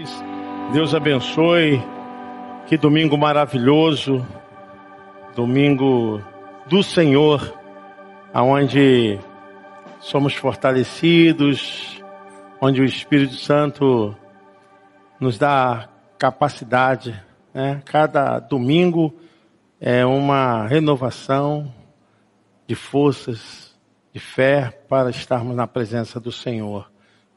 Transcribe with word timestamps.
vocês. 0.00 0.24
Deus 0.72 0.94
abençoe. 0.94 1.82
Que 2.66 2.76
domingo 2.76 3.16
maravilhoso. 3.16 4.26
Domingo 5.34 6.22
do 6.66 6.82
Senhor, 6.82 7.56
aonde 8.32 9.18
somos 10.00 10.34
fortalecidos, 10.34 12.02
onde 12.60 12.80
o 12.80 12.84
Espírito 12.84 13.34
Santo 13.34 14.16
nos 15.20 15.38
dá 15.38 15.88
capacidade, 16.18 17.20
né? 17.54 17.80
Cada 17.84 18.38
domingo 18.40 19.14
é 19.80 20.04
uma 20.04 20.66
renovação 20.66 21.72
de 22.66 22.74
forças, 22.74 23.78
de 24.12 24.20
fé 24.20 24.70
para 24.88 25.10
estarmos 25.10 25.56
na 25.56 25.66
presença 25.66 26.20
do 26.20 26.32
Senhor. 26.32 26.90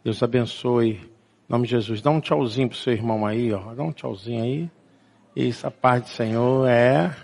Deus 0.03 0.21
abençoe. 0.21 1.12
Em 1.47 1.51
nome 1.51 1.65
de 1.65 1.71
Jesus. 1.71 2.01
Dá 2.01 2.09
um 2.09 2.21
tchauzinho 2.21 2.69
pro 2.69 2.77
seu 2.77 2.93
irmão 2.93 3.25
aí, 3.25 3.51
ó. 3.51 3.73
Dá 3.73 3.83
um 3.83 3.91
tchauzinho 3.91 4.43
aí. 4.43 4.71
Isso, 5.35 5.67
a 5.67 5.71
paz 5.71 6.03
do 6.03 6.09
Senhor 6.09 6.67
é 6.67 7.15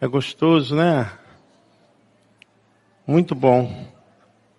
é 0.00 0.06
gostoso, 0.06 0.76
né? 0.76 1.10
Muito 3.06 3.34
bom. 3.34 3.86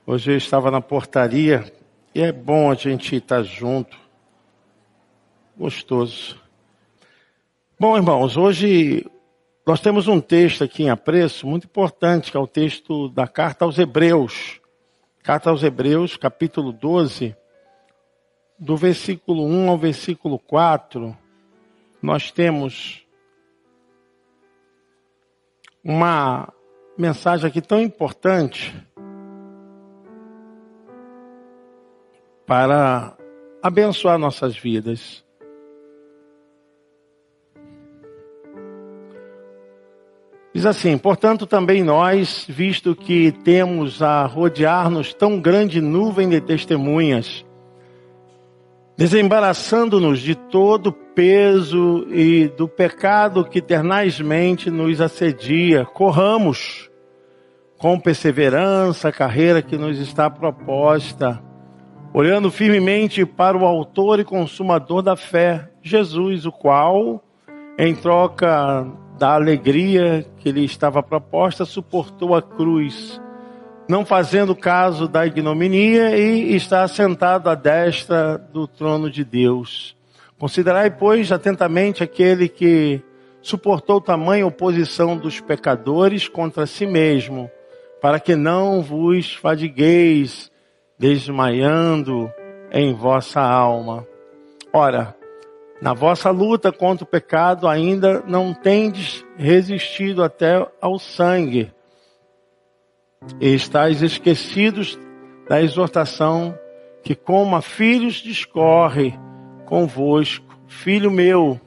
Hoje 0.07 0.31
eu 0.31 0.37
estava 0.37 0.71
na 0.71 0.81
portaria 0.81 1.71
e 2.15 2.21
é 2.21 2.31
bom 2.31 2.71
a 2.71 2.75
gente 2.75 3.15
estar 3.15 3.43
junto. 3.43 3.95
Gostoso. 5.55 6.41
Bom, 7.79 7.95
irmãos, 7.95 8.37
hoje 8.37 9.05
nós 9.67 9.79
temos 9.79 10.07
um 10.07 10.19
texto 10.19 10.63
aqui 10.63 10.83
em 10.83 10.89
apreço 10.89 11.45
muito 11.45 11.65
importante, 11.65 12.31
que 12.31 12.37
é 12.37 12.39
o 12.39 12.47
texto 12.47 13.09
da 13.09 13.27
carta 13.27 13.65
aos 13.65 13.77
Hebreus. 13.77 14.59
Carta 15.21 15.51
aos 15.51 15.61
Hebreus, 15.61 16.17
capítulo 16.17 16.71
12, 16.71 17.35
do 18.57 18.77
versículo 18.77 19.45
1 19.45 19.69
ao 19.69 19.77
versículo 19.77 20.39
4, 20.39 21.15
nós 22.01 22.31
temos 22.31 23.05
uma 25.83 26.51
mensagem 26.97 27.47
aqui 27.47 27.61
tão 27.61 27.81
importante 27.81 28.73
para 32.45 33.15
abençoar 33.61 34.17
nossas 34.17 34.57
vidas. 34.57 35.25
Diz 40.53 40.65
assim: 40.65 40.97
portanto, 40.97 41.45
também 41.45 41.83
nós, 41.83 42.45
visto 42.47 42.95
que 42.95 43.31
temos 43.43 44.01
a 44.01 44.25
rodear-nos 44.25 45.13
tão 45.13 45.41
grande 45.41 45.81
nuvem 45.81 46.29
de 46.29 46.39
testemunhas, 46.39 47.45
desembaraçando-nos 48.97 50.19
de 50.19 50.35
todo 50.35 50.91
peso 50.91 52.07
e 52.09 52.47
do 52.47 52.67
pecado 52.67 53.43
que 53.43 53.61
ternazmente 53.61 54.71
nos 54.71 55.01
assedia, 55.01 55.85
corramos 55.85 56.89
com 57.77 57.99
perseverança 57.99 59.09
a 59.09 59.11
carreira 59.11 59.61
que 59.61 59.77
nos 59.77 59.99
está 59.99 60.29
proposta, 60.29 61.41
olhando 62.13 62.49
firmemente 62.49 63.25
para 63.25 63.57
o 63.57 63.65
Autor 63.65 64.19
e 64.19 64.23
Consumador 64.23 65.01
da 65.01 65.15
fé, 65.15 65.69
Jesus, 65.81 66.45
o 66.45 66.51
qual, 66.51 67.21
em 67.77 67.93
troca 67.93 68.87
da 69.19 69.33
alegria 69.33 70.25
que 70.37 70.51
lhe 70.51 70.63
estava 70.63 71.03
proposta, 71.03 71.65
suportou 71.65 72.33
a 72.33 72.41
cruz, 72.41 73.21
não 73.87 74.05
fazendo 74.05 74.55
caso 74.55 75.07
da 75.07 75.25
ignominia 75.25 76.17
e 76.17 76.55
está 76.55 76.87
sentado 76.87 77.49
à 77.49 77.55
destra 77.55 78.37
do 78.37 78.67
trono 78.67 79.09
de 79.09 79.23
Deus. 79.23 79.95
Considerai, 80.37 80.91
pois, 80.91 81.31
atentamente 81.31 82.03
aquele 82.03 82.49
que 82.49 83.01
suportou 83.41 84.01
tamanha 84.01 84.47
oposição 84.47 85.15
dos 85.15 85.39
pecadores 85.39 86.27
contra 86.27 86.65
si 86.65 86.85
mesmo, 86.85 87.49
para 88.01 88.19
que 88.19 88.35
não 88.35 88.81
vos 88.81 89.35
fadigueis 89.35 90.51
desmaiando 90.97 92.31
em 92.71 92.93
vossa 92.93 93.39
alma. 93.39 94.05
Ora, 94.73 95.15
na 95.81 95.93
vossa 95.93 96.31
luta 96.31 96.71
contra 96.71 97.03
o 97.03 97.07
pecado 97.07 97.67
ainda 97.67 98.23
não 98.27 98.53
tendes 98.53 99.23
resistido 99.37 100.23
até 100.23 100.67
ao 100.81 100.97
sangue. 100.97 101.71
E 103.39 103.53
estáis 103.53 104.01
esquecidos 104.01 104.97
da 105.47 105.61
exortação 105.61 106.57
que 107.03 107.15
como 107.15 107.55
a 107.55 107.61
filhos 107.61 108.15
discorre 108.15 109.13
convosco. 109.65 110.45
Filho 110.67 111.11
meu, 111.11 111.59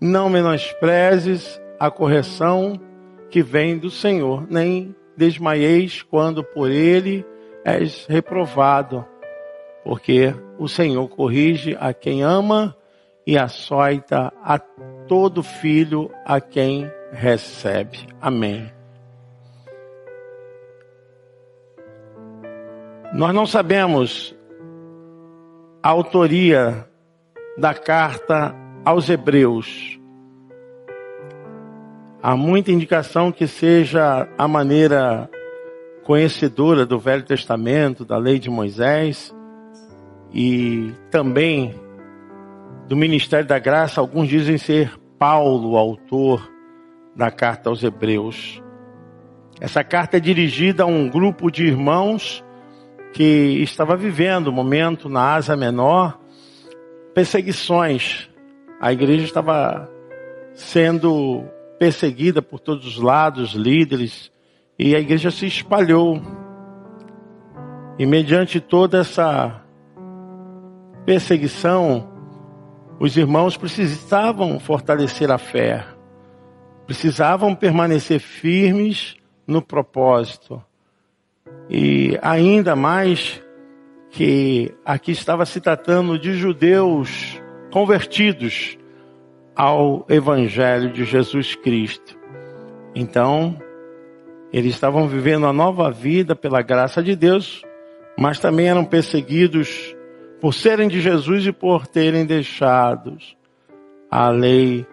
não 0.00 0.28
menosprezes 0.28 1.60
a 1.78 1.90
correção 1.90 2.78
que 3.30 3.42
vem 3.42 3.78
do 3.78 3.90
Senhor, 3.90 4.46
nem 4.50 4.94
desmaieis 5.16 6.02
quando 6.02 6.42
por 6.42 6.70
ele 6.70 7.24
és 7.64 8.06
reprovado, 8.06 9.04
porque 9.84 10.34
o 10.58 10.68
Senhor 10.68 11.08
corrige 11.08 11.76
a 11.78 11.92
quem 11.94 12.22
ama 12.22 12.76
e 13.26 13.38
açoita 13.38 14.32
a 14.42 14.58
todo 14.58 15.42
filho 15.42 16.10
a 16.24 16.40
quem 16.40 16.90
recebe. 17.12 18.06
Amém. 18.20 18.79
Nós 23.12 23.34
não 23.34 23.44
sabemos 23.44 24.36
a 25.82 25.88
autoria 25.88 26.88
da 27.58 27.74
carta 27.74 28.54
aos 28.84 29.10
Hebreus. 29.10 29.98
Há 32.22 32.36
muita 32.36 32.70
indicação 32.70 33.32
que 33.32 33.48
seja 33.48 34.28
a 34.38 34.46
maneira 34.46 35.28
conhecedora 36.04 36.86
do 36.86 37.00
Velho 37.00 37.24
Testamento, 37.24 38.04
da 38.04 38.16
lei 38.16 38.38
de 38.38 38.48
Moisés 38.48 39.34
e 40.32 40.92
também 41.10 41.74
do 42.86 42.96
ministério 42.96 43.46
da 43.46 43.58
graça, 43.58 44.00
alguns 44.00 44.28
dizem 44.28 44.56
ser 44.56 44.96
Paulo, 45.18 45.76
autor 45.76 46.48
da 47.16 47.28
carta 47.28 47.70
aos 47.70 47.82
Hebreus. 47.82 48.62
Essa 49.60 49.82
carta 49.82 50.16
é 50.16 50.20
dirigida 50.20 50.84
a 50.84 50.86
um 50.86 51.08
grupo 51.08 51.50
de 51.50 51.66
irmãos 51.66 52.44
que 53.12 53.62
estava 53.62 53.96
vivendo 53.96 54.48
um 54.48 54.52
momento 54.52 55.08
na 55.08 55.34
Ásia 55.34 55.56
Menor, 55.56 56.18
perseguições. 57.14 58.28
A 58.80 58.92
igreja 58.92 59.24
estava 59.24 59.90
sendo 60.54 61.44
perseguida 61.78 62.42
por 62.42 62.60
todos 62.60 62.86
os 62.86 62.96
lados, 62.98 63.52
líderes, 63.52 64.30
e 64.78 64.94
a 64.94 65.00
igreja 65.00 65.30
se 65.30 65.46
espalhou. 65.46 66.20
E 67.98 68.06
mediante 68.06 68.60
toda 68.60 68.98
essa 69.00 69.62
perseguição, 71.04 72.08
os 72.98 73.16
irmãos 73.16 73.56
precisavam 73.56 74.58
fortalecer 74.60 75.30
a 75.30 75.38
fé, 75.38 75.86
precisavam 76.86 77.54
permanecer 77.54 78.20
firmes 78.20 79.16
no 79.46 79.60
propósito. 79.60 80.62
E 81.68 82.18
ainda 82.20 82.74
mais 82.74 83.42
que 84.10 84.74
aqui 84.84 85.12
estava 85.12 85.46
se 85.46 85.60
tratando 85.60 86.18
de 86.18 86.32
judeus 86.34 87.40
convertidos 87.70 88.76
ao 89.54 90.04
Evangelho 90.08 90.92
de 90.92 91.04
Jesus 91.04 91.54
Cristo. 91.54 92.18
Então, 92.94 93.56
eles 94.52 94.74
estavam 94.74 95.06
vivendo 95.06 95.46
a 95.46 95.52
nova 95.52 95.90
vida 95.90 96.34
pela 96.34 96.60
graça 96.60 97.02
de 97.02 97.14
Deus, 97.14 97.62
mas 98.18 98.40
também 98.40 98.68
eram 98.68 98.84
perseguidos 98.84 99.94
por 100.40 100.52
serem 100.54 100.88
de 100.88 101.00
Jesus 101.00 101.46
e 101.46 101.52
por 101.52 101.86
terem 101.86 102.26
deixado 102.26 103.16
a 104.10 104.28
lei 104.28 104.84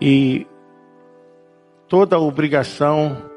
e 0.00 0.46
toda 1.88 2.16
a 2.16 2.20
obrigação 2.20 3.29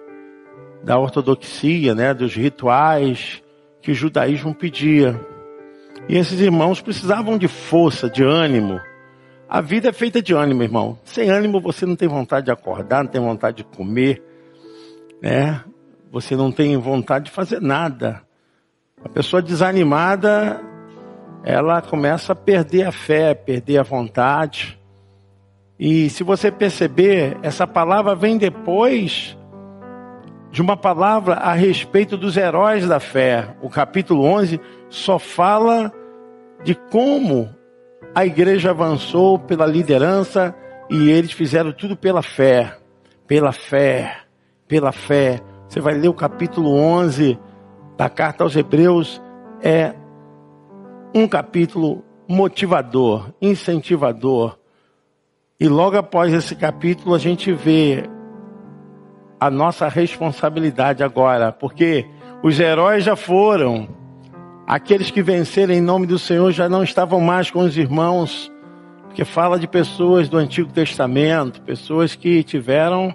da 0.84 1.00
ortodoxia, 1.00 1.96
né, 1.96 2.14
dos 2.14 2.36
rituais 2.36 3.42
que 3.82 3.92
o 3.92 3.96
judaísmo 3.96 4.54
pedia. 4.54 5.20
E 6.10 6.18
esses 6.18 6.40
irmãos 6.40 6.82
precisavam 6.82 7.38
de 7.38 7.48
força, 7.48 8.10
de 8.10 8.24
ânimo. 8.24 8.80
A 9.48 9.62
vida 9.62 9.90
é 9.90 9.94
feita 9.94 10.22
de 10.22 10.34
ânimo, 10.34 10.64
irmão. 10.64 11.00
Sem 11.04 11.30
ânimo 11.30 11.62
você 11.62 11.86
não 11.86 11.96
tem 11.96 12.08
vontade 12.08 12.46
de 12.46 12.52
acordar, 12.52 13.04
não 13.04 13.12
tem 13.12 13.22
vontade 13.22 13.58
de 13.58 13.64
comer, 13.64 14.22
né? 15.22 15.64
Você 16.12 16.36
não 16.36 16.52
tem 16.52 16.76
vontade 16.78 17.26
de 17.26 17.32
fazer 17.32 17.62
nada. 17.62 18.22
A 19.04 19.10
pessoa 19.10 19.42
desanimada, 19.42 20.62
ela 21.44 21.82
começa 21.82 22.34
a 22.34 22.36
perder 22.36 22.88
a 22.88 22.92
fé, 22.92 23.34
perder 23.34 23.78
a 23.80 23.84
vontade. 23.84 24.80
E 25.80 26.10
se 26.10 26.24
você 26.24 26.52
perceber, 26.52 27.38
essa 27.42 27.66
palavra 27.66 28.16
vem 28.16 28.38
depois 28.38 29.38
de 30.54 30.62
uma 30.62 30.78
palavra 30.78 31.34
a 31.34 31.54
respeito 31.54 32.16
dos 32.16 32.38
heróis 32.38 32.88
da 32.88 33.00
fé. 33.00 33.58
O 33.60 33.72
capítulo 33.72 34.24
11 34.24 34.62
só 34.88 35.18
fala 35.18 35.92
de 36.64 36.76
como 36.76 37.50
a 38.14 38.24
igreja 38.24 38.70
avançou 38.70 39.40
pela 39.40 39.66
liderança 39.66 40.56
e 40.92 41.10
eles 41.10 41.32
fizeram 41.32 41.72
tudo 41.72 41.98
pela 41.98 42.22
fé, 42.22 42.78
pela 43.26 43.52
fé, 43.52 44.16
pela 44.68 44.92
fé. 44.92 45.42
Você 45.68 45.82
vai 45.82 45.96
ler 45.96 46.10
o 46.10 46.14
capítulo 46.14 46.76
11 46.76 47.40
da 47.98 48.08
carta 48.08 48.44
aos 48.44 48.56
Hebreus, 48.56 49.20
é 49.60 49.96
um 51.16 51.28
capítulo 51.28 52.04
motivador, 52.28 53.34
incentivador. 53.42 54.60
E 55.60 55.68
logo 55.68 55.98
após 55.98 56.32
esse 56.32 56.56
capítulo 56.56 57.16
a 57.16 57.18
gente 57.20 57.52
vê 57.52 58.08
a 59.44 59.52
nossa 59.52 59.90
responsabilidade 59.90 61.04
agora, 61.04 61.52
porque 61.52 62.06
os 62.42 62.58
heróis 62.62 63.04
já 63.04 63.14
foram, 63.14 63.90
aqueles 64.66 65.12
que 65.12 65.22
venceram 65.22 65.74
em 65.74 65.82
nome 65.82 66.08
do 66.08 66.18
Senhor 66.18 66.50
já 66.54 66.70
não 66.70 66.82
estavam 66.82 67.20
mais 67.20 67.52
com 67.52 67.60
os 67.60 67.78
irmãos, 67.78 68.50
porque 69.04 69.26
fala 69.26 69.60
de 69.60 69.68
pessoas 69.68 70.30
do 70.30 70.38
Antigo 70.38 70.72
Testamento, 70.72 71.62
pessoas 71.62 72.16
que 72.16 72.42
tiveram 72.42 73.14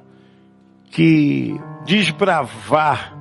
que 0.91 1.59
desbravar 1.87 3.17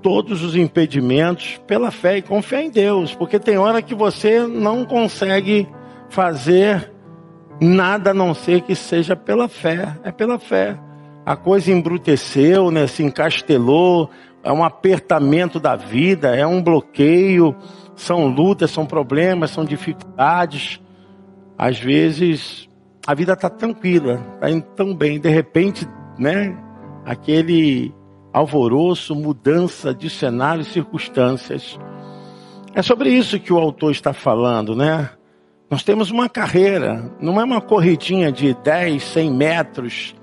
todos 0.00 0.44
os 0.44 0.54
impedimentos 0.54 1.60
pela 1.66 1.90
fé 1.90 2.18
e 2.18 2.22
confiar 2.22 2.62
em 2.62 2.70
Deus, 2.70 3.12
porque 3.12 3.40
tem 3.40 3.58
hora 3.58 3.82
que 3.82 3.92
você 3.92 4.46
não 4.46 4.84
consegue 4.84 5.68
fazer 6.10 6.92
nada 7.60 8.12
a 8.12 8.14
não 8.14 8.34
ser 8.34 8.60
que 8.60 8.76
seja 8.76 9.16
pela 9.16 9.48
fé, 9.48 9.96
é 10.04 10.12
pela 10.12 10.38
fé. 10.38 10.78
A 11.26 11.34
coisa 11.34 11.72
embruteceu, 11.72 12.70
né, 12.70 12.86
se 12.86 13.02
encastelou, 13.02 14.08
é 14.44 14.52
um 14.52 14.62
apertamento 14.62 15.58
da 15.58 15.74
vida, 15.74 16.36
é 16.36 16.46
um 16.46 16.62
bloqueio, 16.62 17.52
são 17.96 18.28
lutas, 18.28 18.70
são 18.70 18.86
problemas, 18.86 19.50
são 19.50 19.64
dificuldades. 19.64 20.80
Às 21.58 21.80
vezes 21.80 22.68
a 23.04 23.12
vida 23.12 23.32
está 23.32 23.50
tranquila, 23.50 24.24
está 24.34 24.48
indo 24.48 24.66
tão 24.76 24.94
bem, 24.94 25.18
de 25.18 25.28
repente, 25.28 25.84
né, 26.16 26.56
aquele 27.04 27.92
alvoroço, 28.32 29.12
mudança 29.12 29.92
de 29.92 30.08
cenário 30.08 30.60
e 30.60 30.64
circunstâncias. 30.64 31.76
É 32.72 32.82
sobre 32.82 33.10
isso 33.10 33.40
que 33.40 33.52
o 33.52 33.58
autor 33.58 33.90
está 33.90 34.12
falando, 34.12 34.76
né? 34.76 35.10
Nós 35.68 35.82
temos 35.82 36.12
uma 36.12 36.28
carreira, 36.28 37.12
não 37.20 37.40
é 37.40 37.44
uma 37.44 37.60
corridinha 37.60 38.30
de 38.30 38.54
10, 38.54 39.02
100 39.02 39.30
metros, 39.32 40.14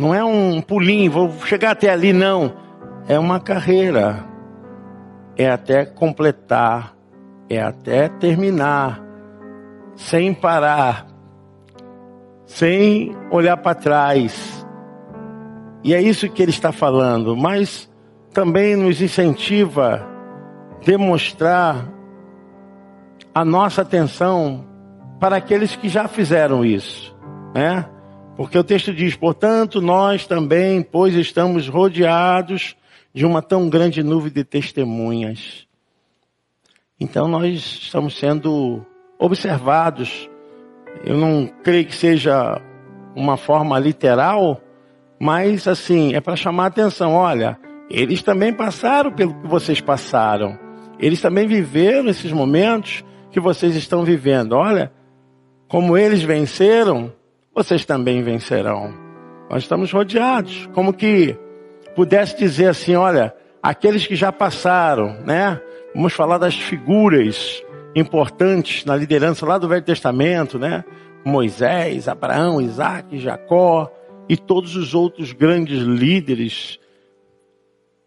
não 0.00 0.14
é 0.14 0.24
um 0.24 0.60
pulinho, 0.60 1.10
vou 1.10 1.30
chegar 1.44 1.72
até 1.72 1.90
ali, 1.90 2.12
não. 2.12 2.52
É 3.06 3.18
uma 3.18 3.38
carreira, 3.38 4.24
é 5.36 5.50
até 5.50 5.84
completar, 5.84 6.94
é 7.48 7.60
até 7.60 8.08
terminar, 8.08 9.00
sem 9.94 10.32
parar, 10.32 11.06
sem 12.46 13.16
olhar 13.30 13.56
para 13.56 13.74
trás 13.74 14.60
e 15.82 15.94
é 15.94 16.02
isso 16.02 16.28
que 16.28 16.42
ele 16.42 16.50
está 16.50 16.72
falando, 16.72 17.34
mas 17.36 17.90
também 18.34 18.76
nos 18.76 19.00
incentiva 19.00 20.06
a 20.76 20.84
demonstrar 20.84 21.88
a 23.34 23.44
nossa 23.44 23.82
atenção 23.82 24.64
para 25.18 25.36
aqueles 25.36 25.74
que 25.74 25.88
já 25.88 26.06
fizeram 26.06 26.64
isso, 26.64 27.16
né? 27.54 27.86
Porque 28.40 28.56
o 28.56 28.64
texto 28.64 28.90
diz, 28.90 29.14
portanto, 29.14 29.82
nós 29.82 30.26
também, 30.26 30.82
pois 30.82 31.14
estamos 31.14 31.68
rodeados 31.68 32.74
de 33.12 33.26
uma 33.26 33.42
tão 33.42 33.68
grande 33.68 34.02
nuvem 34.02 34.32
de 34.32 34.42
testemunhas. 34.42 35.66
Então 36.98 37.28
nós 37.28 37.54
estamos 37.82 38.18
sendo 38.18 38.80
observados. 39.18 40.26
Eu 41.04 41.18
não 41.18 41.50
creio 41.62 41.84
que 41.84 41.94
seja 41.94 42.62
uma 43.14 43.36
forma 43.36 43.78
literal, 43.78 44.58
mas 45.20 45.68
assim, 45.68 46.14
é 46.14 46.20
para 46.22 46.34
chamar 46.34 46.64
a 46.64 46.68
atenção, 46.68 47.12
olha, 47.12 47.58
eles 47.90 48.22
também 48.22 48.54
passaram 48.54 49.12
pelo 49.12 49.34
que 49.34 49.48
vocês 49.48 49.82
passaram. 49.82 50.58
Eles 50.98 51.20
também 51.20 51.46
viveram 51.46 52.08
esses 52.08 52.32
momentos 52.32 53.04
que 53.30 53.38
vocês 53.38 53.76
estão 53.76 54.02
vivendo. 54.02 54.54
Olha, 54.54 54.90
como 55.68 55.94
eles 55.94 56.22
venceram, 56.22 57.12
vocês 57.54 57.84
também 57.84 58.22
vencerão. 58.22 58.92
Nós 59.48 59.62
estamos 59.62 59.92
rodeados, 59.92 60.68
como 60.72 60.92
que 60.92 61.36
pudesse 61.96 62.36
dizer 62.38 62.68
assim, 62.68 62.94
olha, 62.94 63.34
aqueles 63.62 64.06
que 64.06 64.14
já 64.14 64.30
passaram, 64.30 65.16
né? 65.24 65.60
Vamos 65.94 66.12
falar 66.12 66.38
das 66.38 66.54
figuras 66.54 67.62
importantes 67.94 68.84
na 68.84 68.94
liderança 68.94 69.44
lá 69.44 69.58
do 69.58 69.68
Velho 69.68 69.82
Testamento, 69.82 70.58
né? 70.58 70.84
Moisés, 71.24 72.08
Abraão, 72.08 72.60
Isaac, 72.60 73.18
Jacó, 73.18 73.90
e 74.28 74.36
todos 74.36 74.76
os 74.76 74.94
outros 74.94 75.32
grandes 75.32 75.82
líderes 75.82 76.78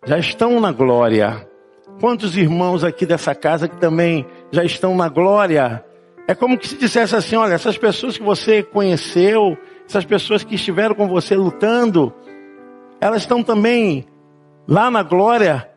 já 0.06 0.18
estão 0.18 0.60
na 0.62 0.72
glória. 0.72 1.46
Quantos 2.00 2.38
irmãos 2.38 2.84
aqui 2.84 3.06
dessa 3.06 3.36
casa 3.36 3.68
que 3.68 3.78
também 3.78 4.25
já 4.51 4.63
estão 4.63 4.96
na 4.96 5.10
glória? 5.10 5.84
É 6.28 6.34
como 6.34 6.58
que 6.58 6.68
se 6.68 6.78
dissesse 6.78 7.16
assim: 7.16 7.36
olha, 7.36 7.54
essas 7.54 7.78
pessoas 7.78 8.18
que 8.18 8.24
você 8.24 8.64
conheceu, 8.64 9.58
essas 9.88 10.06
pessoas 10.06 10.44
que 10.44 10.56
estiveram 10.56 10.96
com 10.96 11.08
você 11.08 11.36
lutando, 11.36 12.14
elas 13.00 13.24
estão 13.24 13.44
também 13.44 14.06
lá 14.68 14.90
na 14.90 15.04
glória, 15.04 15.70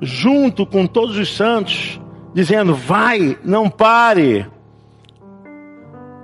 junto 0.00 0.66
com 0.66 0.86
todos 0.86 1.16
os 1.16 1.34
santos, 1.34 2.00
dizendo: 2.34 2.74
vai, 2.74 3.38
não 3.42 3.70
pare, 3.70 4.46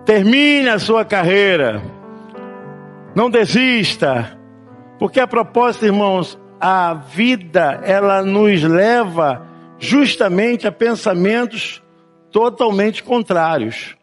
termine 0.05 0.69
a 0.69 0.79
sua 0.79 1.05
carreira. 1.05 1.83
Não 3.12 3.29
desista, 3.29 4.39
porque 4.97 5.19
a 5.19 5.27
propósito, 5.27 5.85
irmãos, 5.85 6.39
a 6.61 6.95
vida 6.95 7.81
ela 7.83 8.23
nos 8.23 8.62
leva 8.62 9.47
justamente 9.81 10.65
a 10.65 10.71
pensamentos 10.71 11.83
totalmente 12.31 13.03
contrários. 13.03 13.97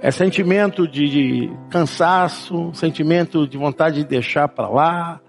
É 0.00 0.10
sentimento 0.10 0.86
de, 0.86 1.08
de 1.08 1.56
cansaço, 1.70 2.72
sentimento 2.72 3.48
de 3.48 3.58
vontade 3.58 3.96
de 3.96 4.04
deixar 4.04 4.48
para 4.48 4.68
lá, 4.68 5.20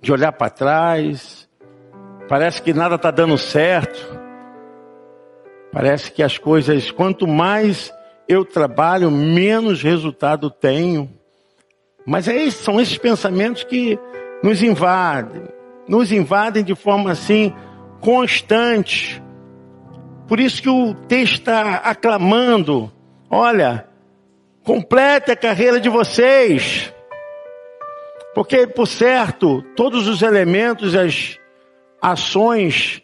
de 0.00 0.10
olhar 0.10 0.32
para 0.32 0.48
trás. 0.48 1.48
Parece 2.28 2.62
que 2.62 2.72
nada 2.72 2.94
está 2.94 3.10
dando 3.10 3.36
certo. 3.36 4.18
Parece 5.70 6.10
que 6.10 6.22
as 6.22 6.38
coisas, 6.38 6.90
quanto 6.90 7.26
mais 7.28 7.92
eu 8.26 8.44
trabalho, 8.44 9.10
menos 9.10 9.82
resultado 9.82 10.50
tenho. 10.50 11.10
Mas 12.06 12.26
é 12.26 12.36
isso, 12.36 12.62
são 12.62 12.80
esses 12.80 12.96
pensamentos 12.96 13.64
que 13.64 13.98
nos 14.42 14.62
invadem, 14.62 15.42
nos 15.86 16.10
invadem 16.10 16.64
de 16.64 16.74
forma 16.74 17.10
assim 17.10 17.52
constante. 18.00 19.22
Por 20.26 20.40
isso 20.40 20.62
que 20.62 20.68
o 20.68 20.94
texto 20.94 21.34
está 21.34 21.76
aclamando: 21.76 22.92
olha, 23.28 23.86
complete 24.64 25.30
a 25.30 25.36
carreira 25.36 25.80
de 25.80 25.88
vocês. 25.88 26.92
Porque, 28.34 28.66
por 28.66 28.86
certo, 28.86 29.62
todos 29.74 30.06
os 30.06 30.22
elementos, 30.22 30.94
as 30.94 31.38
ações 32.00 33.02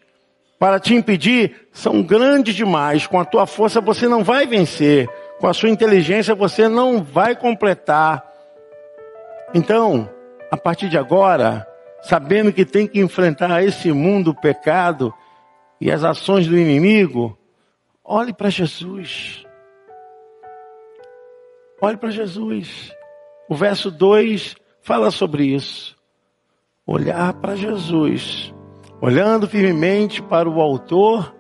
para 0.59 0.81
te 0.81 0.95
impedir 0.95 1.69
são 1.73 2.03
grandes 2.03 2.55
demais. 2.55 3.07
Com 3.07 3.21
a 3.21 3.25
tua 3.25 3.47
força 3.47 3.81
você 3.81 4.09
não 4.09 4.23
vai 4.23 4.47
vencer. 4.47 5.09
Com 5.39 5.49
a 5.49 5.53
sua 5.53 5.69
inteligência 5.69 6.35
você 6.35 6.69
não 6.69 7.03
vai 7.03 7.37
completar. 7.37 8.25
Então, 9.53 10.09
a 10.51 10.57
partir 10.57 10.89
de 10.89 10.97
agora, 10.97 11.67
sabendo 12.03 12.53
que 12.53 12.65
tem 12.65 12.87
que 12.87 13.01
enfrentar 13.01 13.63
esse 13.63 13.93
mundo, 13.93 14.31
o 14.31 14.41
pecado 14.41 15.13
e 15.81 15.91
as 15.91 16.05
ações 16.05 16.47
do 16.47 16.57
inimigo, 16.57 17.37
olhe 18.05 18.33
para 18.33 18.51
Jesus. 18.51 19.45
Olhe 21.81 21.97
para 21.97 22.11
Jesus. 22.11 22.93
O 23.49 23.55
verso 23.55 23.91
2 23.91 24.57
fala 24.81 25.11
sobre 25.11 25.45
isso. 25.45 25.97
Olhar 26.87 27.35
para 27.35 27.57
Jesus 27.57 28.55
olhando 29.01 29.47
firmemente 29.47 30.23
para 30.23 30.49
o 30.49 30.61
Autor 30.61 31.35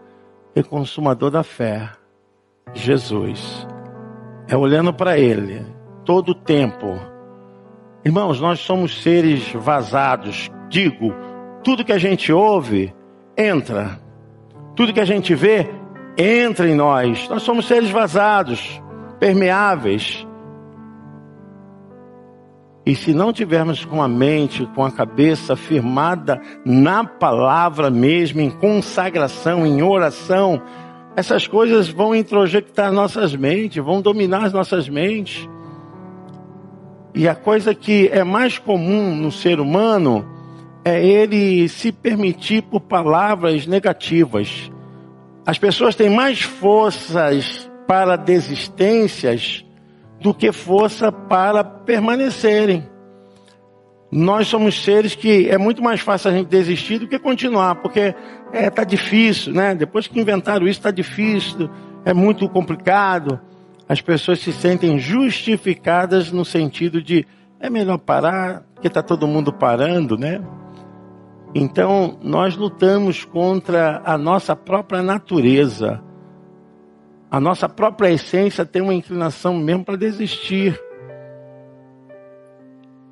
e 0.54 0.62
Consumador 0.62 1.30
da 1.30 1.42
fé, 1.42 1.90
Jesus. 2.75 3.66
É 4.48 4.56
olhando 4.56 4.92
para 4.92 5.18
Ele 5.18 5.66
todo 6.04 6.30
o 6.30 6.34
tempo. 6.34 6.98
Irmãos, 8.06 8.40
nós 8.40 8.60
somos 8.60 9.02
seres 9.02 9.52
vazados. 9.52 10.48
Digo, 10.68 11.12
tudo 11.64 11.84
que 11.84 11.90
a 11.90 11.98
gente 11.98 12.32
ouve 12.32 12.94
entra, 13.36 13.98
tudo 14.76 14.92
que 14.92 15.00
a 15.00 15.04
gente 15.04 15.34
vê 15.34 15.68
entra 16.16 16.68
em 16.68 16.76
nós. 16.76 17.28
Nós 17.28 17.42
somos 17.42 17.66
seres 17.66 17.90
vazados, 17.90 18.80
permeáveis. 19.18 20.25
E 22.86 22.94
se 22.94 23.12
não 23.12 23.32
tivermos 23.32 23.84
com 23.84 24.00
a 24.00 24.06
mente, 24.06 24.64
com 24.72 24.84
a 24.84 24.92
cabeça 24.92 25.56
firmada 25.56 26.40
na 26.64 27.02
palavra 27.02 27.90
mesmo, 27.90 28.40
em 28.40 28.50
consagração, 28.50 29.66
em 29.66 29.82
oração, 29.82 30.62
essas 31.16 31.48
coisas 31.48 31.88
vão 31.88 32.14
introjectar 32.14 32.92
nossas 32.92 33.34
mentes, 33.34 33.82
vão 33.84 34.00
dominar 34.00 34.44
as 34.44 34.52
nossas 34.52 34.88
mentes. 34.88 35.48
E 37.16 37.26
a 37.26 37.35
coisa 37.35 37.75
que 37.75 38.11
é 38.12 38.23
mais 38.23 38.58
comum 38.58 39.16
no 39.16 39.32
ser 39.32 39.58
humano 39.58 40.28
é 40.85 41.02
ele 41.02 41.66
se 41.66 41.90
permitir 41.90 42.61
por 42.64 42.82
palavras 42.82 43.66
negativas. 43.66 44.70
As 45.46 45.58
pessoas 45.58 45.94
têm 45.94 46.11
mais 46.11 46.42
forças 46.42 47.70
para 47.88 48.16
desistências 48.16 49.64
do 50.20 50.35
que 50.35 50.52
força 50.52 51.11
para 51.11 51.64
permanecerem. 51.64 52.87
Nós 54.12 54.49
somos 54.49 54.85
seres 54.85 55.14
que 55.14 55.49
é 55.49 55.56
muito 55.56 55.82
mais 55.82 56.00
fácil 56.00 56.30
a 56.30 56.35
gente 56.35 56.49
desistir 56.49 56.99
do 56.99 57.08
que 57.08 57.18
continuar, 57.18 57.76
porque 57.76 58.14
é 58.52 58.68
tá 58.68 58.85
difícil, 58.85 59.54
né? 59.54 59.75
Depois 59.75 60.06
que 60.06 60.20
inventaram 60.20 60.68
isso, 60.68 60.82
tá 60.82 60.90
difícil, 60.90 61.70
é 62.04 62.12
muito 62.12 62.46
complicado. 62.46 63.40
As 63.88 64.00
pessoas 64.00 64.40
se 64.40 64.52
sentem 64.52 64.99
justificadas 64.99 66.33
no 66.33 66.45
sentido 66.45 67.00
de 67.00 67.26
é 67.61 67.71
melhor 67.71 67.99
parar, 67.99 68.64
porque 68.75 68.90
tá 68.90 69.02
todo 69.02 69.26
mundo 69.26 69.52
parando, 69.52 70.19
né? 70.19 70.43
Então, 71.55 72.19
nós 72.23 72.57
lutamos 72.57 73.25
contra 73.25 74.02
a 74.05 74.19
nossa 74.19 74.55
própria 74.55 75.02
natureza. 75.02 76.02
A 77.31 77.40
nossa 77.40 77.69
própria 77.69 78.11
essência 78.11 78.64
tem 78.64 78.83
uma 78.83 78.95
inclinação 78.95 79.55
mesmo 79.55 79.85
para 79.85 79.97
desistir. 79.97 80.78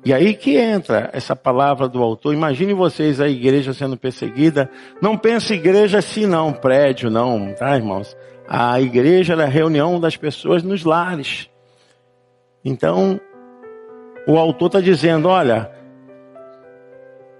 E 0.05 0.13
aí 0.13 0.35
que 0.35 0.55
entra 0.55 1.09
essa 1.13 1.35
palavra 1.35 1.87
do 1.87 2.03
autor. 2.03 2.33
Imagine 2.33 2.73
vocês 2.75 3.19
a 3.19 3.27
igreja 3.27 3.73
sendo 3.73 3.97
perseguida. 3.97 4.69
Não 5.01 5.17
pense 5.17 5.55
igreja 5.55 5.97
assim 5.97 6.27
não, 6.27 6.53
prédio 6.53 7.09
não, 7.09 7.51
tá 7.55 7.75
irmãos? 7.75 8.15
A 8.47 8.79
igreja 8.79 9.33
é 9.33 9.43
a 9.43 9.47
reunião 9.47 9.99
das 9.99 10.15
pessoas 10.15 10.61
nos 10.63 10.83
lares. 10.83 11.49
Então, 12.63 13.19
o 14.27 14.37
autor 14.37 14.67
está 14.67 14.81
dizendo, 14.81 15.27
olha, 15.27 15.71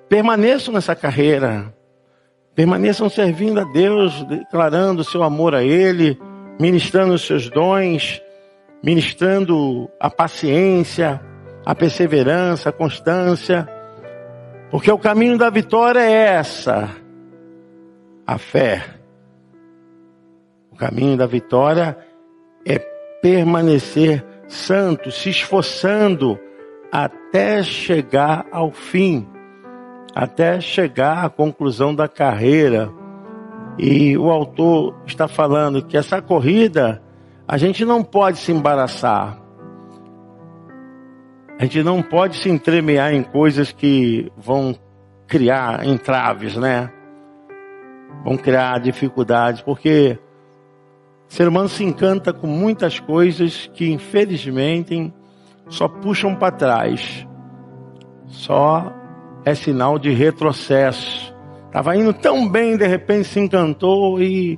permaneçam 0.10 0.74
nessa 0.74 0.96
carreira, 0.96 1.74
permaneçam 2.54 3.10
servindo 3.10 3.60
a 3.60 3.64
Deus, 3.64 4.24
declarando 4.24 5.02
o 5.02 5.06
seu 5.06 5.24
amor 5.24 5.56
a 5.56 5.64
Ele, 5.64 6.20
ministrando 6.60 7.14
os 7.14 7.26
seus 7.26 7.50
dons, 7.50 8.22
ministrando 8.84 9.90
a 10.00 10.10
paciência, 10.10 11.20
a 11.66 11.74
perseverança, 11.74 12.70
a 12.70 12.74
constância, 12.74 13.68
porque 14.70 14.92
o 14.92 14.98
caminho 14.98 15.38
da 15.38 15.50
vitória 15.50 16.00
é 16.00 16.36
essa, 16.36 16.90
a 18.28 18.38
fé. 18.38 18.84
O 20.76 20.78
caminho 20.78 21.16
da 21.16 21.26
vitória 21.26 21.98
é 22.68 22.78
permanecer 23.22 24.26
santo, 24.46 25.10
se 25.10 25.30
esforçando 25.30 26.38
até 26.92 27.64
chegar 27.64 28.46
ao 28.52 28.72
fim, 28.72 29.26
até 30.14 30.60
chegar 30.60 31.24
à 31.24 31.30
conclusão 31.30 31.96
da 31.96 32.10
carreira 32.10 32.92
e 33.80 34.18
o 34.18 34.30
autor 34.30 34.98
está 35.06 35.30
falando 35.30 35.82
que 35.82 35.96
essa 35.96 36.22
corrida 36.22 37.02
a 37.48 37.58
gente 37.58 37.86
não 37.86 38.04
pode 38.04 38.40
se 38.40 38.52
embaraçar. 38.52 39.40
A 41.58 41.64
gente 41.64 41.84
não 41.84 42.02
pode 42.02 42.36
se 42.36 42.50
entremear 42.50 43.14
em 43.14 43.24
coisas 43.24 43.72
que 43.72 44.30
vão 44.36 44.76
criar 45.26 45.88
entraves, 45.88 46.58
né? 46.58 46.92
Vão 48.26 48.36
criar 48.36 48.78
dificuldades, 48.82 49.62
porque 49.62 50.20
ser 51.28 51.48
humano 51.48 51.68
se 51.68 51.84
encanta 51.84 52.32
com 52.32 52.48
muitas 52.48 53.00
coisas 53.00 53.70
que 53.74 53.92
infelizmente 53.92 55.14
só 55.68 55.88
puxam 55.88 56.36
para 56.36 56.56
trás. 56.56 57.28
Só 58.28 58.94
é 59.44 59.54
sinal 59.54 60.00
de 60.00 60.12
retrocesso. 60.12 61.34
Estava 61.68 61.96
indo 61.96 62.14
tão 62.14 62.48
bem, 62.48 62.78
de 62.78 62.88
repente 62.88 63.26
se 63.26 63.40
encantou 63.40 64.22
e, 64.22 64.58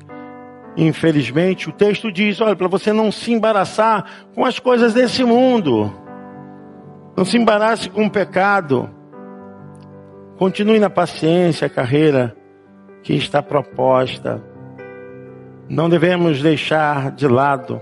infelizmente, 0.75 1.69
o 1.69 1.73
texto 1.73 2.11
diz: 2.11 2.39
olha, 2.41 2.55
para 2.55 2.67
você 2.67 2.93
não 2.93 3.11
se 3.11 3.33
embaraçar 3.33 4.05
com 4.35 4.45
as 4.45 4.59
coisas 4.59 4.93
desse 4.93 5.23
mundo, 5.23 5.91
não 7.15 7.25
se 7.25 7.37
embarace 7.37 7.89
com 7.89 8.05
o 8.05 8.11
pecado, 8.11 8.89
continue 10.37 10.79
na 10.79 10.89
paciência 10.89 11.67
a 11.67 11.69
carreira 11.69 12.35
que 13.01 13.13
está 13.13 13.41
proposta. 13.41 14.43
Não 15.69 15.89
devemos 15.89 16.41
deixar 16.41 17.11
de 17.11 17.27
lado 17.27 17.81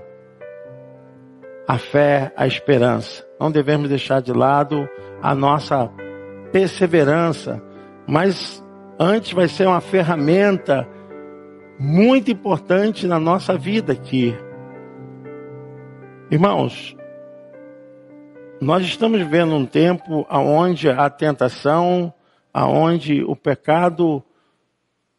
a 1.68 1.78
fé, 1.78 2.32
a 2.36 2.48
esperança. 2.48 3.26
Não 3.40 3.52
devemos 3.52 3.90
deixar 3.90 4.22
de 4.22 4.32
lado 4.34 4.90
a 5.22 5.36
nossa 5.36 5.90
perseverança, 6.52 7.62
mas 8.08 8.64
Antes 8.98 9.34
vai 9.34 9.50
ser 9.50 9.68
uma 9.68 9.82
ferramenta 9.82 10.88
muito 11.78 12.32
importante 12.32 13.06
na 13.06 13.20
nossa 13.20 13.58
vida 13.58 13.92
aqui. 13.92 14.34
Irmãos, 16.32 16.96
nós 18.62 18.86
estamos 18.86 19.20
vivendo 19.20 19.54
um 19.54 19.66
tempo 19.66 20.26
onde 20.30 20.90
a 20.90 21.10
tentação, 21.10 22.14
aonde 22.54 23.22
o 23.22 23.36
pecado 23.36 24.24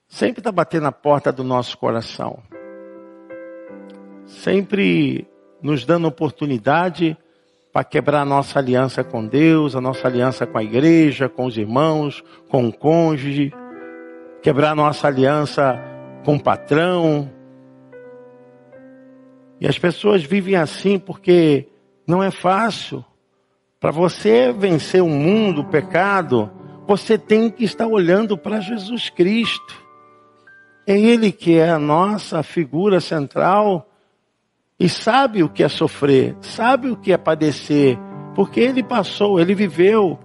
sempre 0.08 0.40
está 0.40 0.50
batendo 0.50 0.84
na 0.84 0.92
porta 0.92 1.30
do 1.30 1.44
nosso 1.44 1.76
coração. 1.76 2.42
Sempre 4.26 5.26
nos 5.62 5.84
dando 5.84 6.08
oportunidade 6.08 7.16
para 7.72 7.84
quebrar 7.84 8.22
a 8.22 8.24
nossa 8.24 8.58
aliança 8.58 9.02
com 9.02 9.26
Deus, 9.26 9.74
a 9.74 9.80
nossa 9.80 10.06
aliança 10.06 10.46
com 10.46 10.58
a 10.58 10.64
igreja, 10.64 11.28
com 11.28 11.46
os 11.46 11.56
irmãos, 11.56 12.22
com 12.48 12.66
o 12.68 12.72
cônjuge 12.72 13.52
quebrar 14.46 14.76
nossa 14.76 15.08
aliança 15.08 15.76
com 16.24 16.36
o 16.36 16.40
patrão. 16.40 17.28
E 19.60 19.66
as 19.66 19.76
pessoas 19.76 20.22
vivem 20.22 20.54
assim 20.54 21.00
porque 21.00 21.66
não 22.06 22.22
é 22.22 22.30
fácil. 22.30 23.04
Para 23.80 23.90
você 23.90 24.52
vencer 24.52 25.02
o 25.02 25.08
mundo, 25.08 25.62
o 25.62 25.68
pecado, 25.68 26.48
você 26.86 27.18
tem 27.18 27.50
que 27.50 27.64
estar 27.64 27.88
olhando 27.88 28.38
para 28.38 28.60
Jesus 28.60 29.10
Cristo. 29.10 29.84
É 30.86 30.96
Ele 30.96 31.32
que 31.32 31.58
é 31.58 31.70
a 31.70 31.78
nossa 31.78 32.40
figura 32.44 33.00
central 33.00 33.85
e 34.78 34.88
sabe 34.88 35.42
o 35.42 35.48
que 35.48 35.62
é 35.62 35.68
sofrer, 35.68 36.36
sabe 36.40 36.90
o 36.90 36.96
que 36.96 37.12
é 37.12 37.16
padecer, 37.16 37.98
porque 38.34 38.60
Ele 38.60 38.82
passou, 38.82 39.40
Ele 39.40 39.54
viveu, 39.54 40.18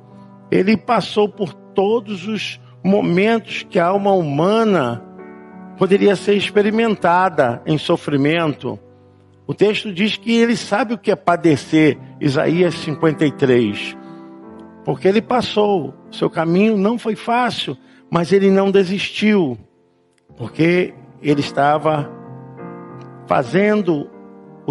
Ele 0.51 0.75
passou 0.75 1.29
por 1.29 1.53
todos 1.53 2.27
os 2.27 2.59
momentos 2.83 3.63
que 3.63 3.79
a 3.79 3.87
alma 3.87 4.11
humana 4.11 5.03
poderia 5.81 6.15
ser 6.15 6.35
experimentada 6.35 7.59
em 7.65 7.75
sofrimento. 7.75 8.77
O 9.47 9.53
texto 9.53 9.91
diz 9.91 10.15
que 10.15 10.31
ele 10.31 10.55
sabe 10.55 10.93
o 10.93 10.97
que 10.97 11.09
é 11.09 11.15
padecer, 11.15 11.97
Isaías 12.19 12.75
53. 12.75 13.97
Porque 14.85 15.07
ele 15.07 15.23
passou, 15.23 15.95
seu 16.11 16.29
caminho 16.29 16.77
não 16.77 16.99
foi 16.99 17.15
fácil, 17.15 17.75
mas 18.11 18.31
ele 18.31 18.51
não 18.51 18.69
desistiu, 18.69 19.57
porque 20.37 20.93
ele 21.19 21.39
estava 21.39 22.07
fazendo 23.25 24.07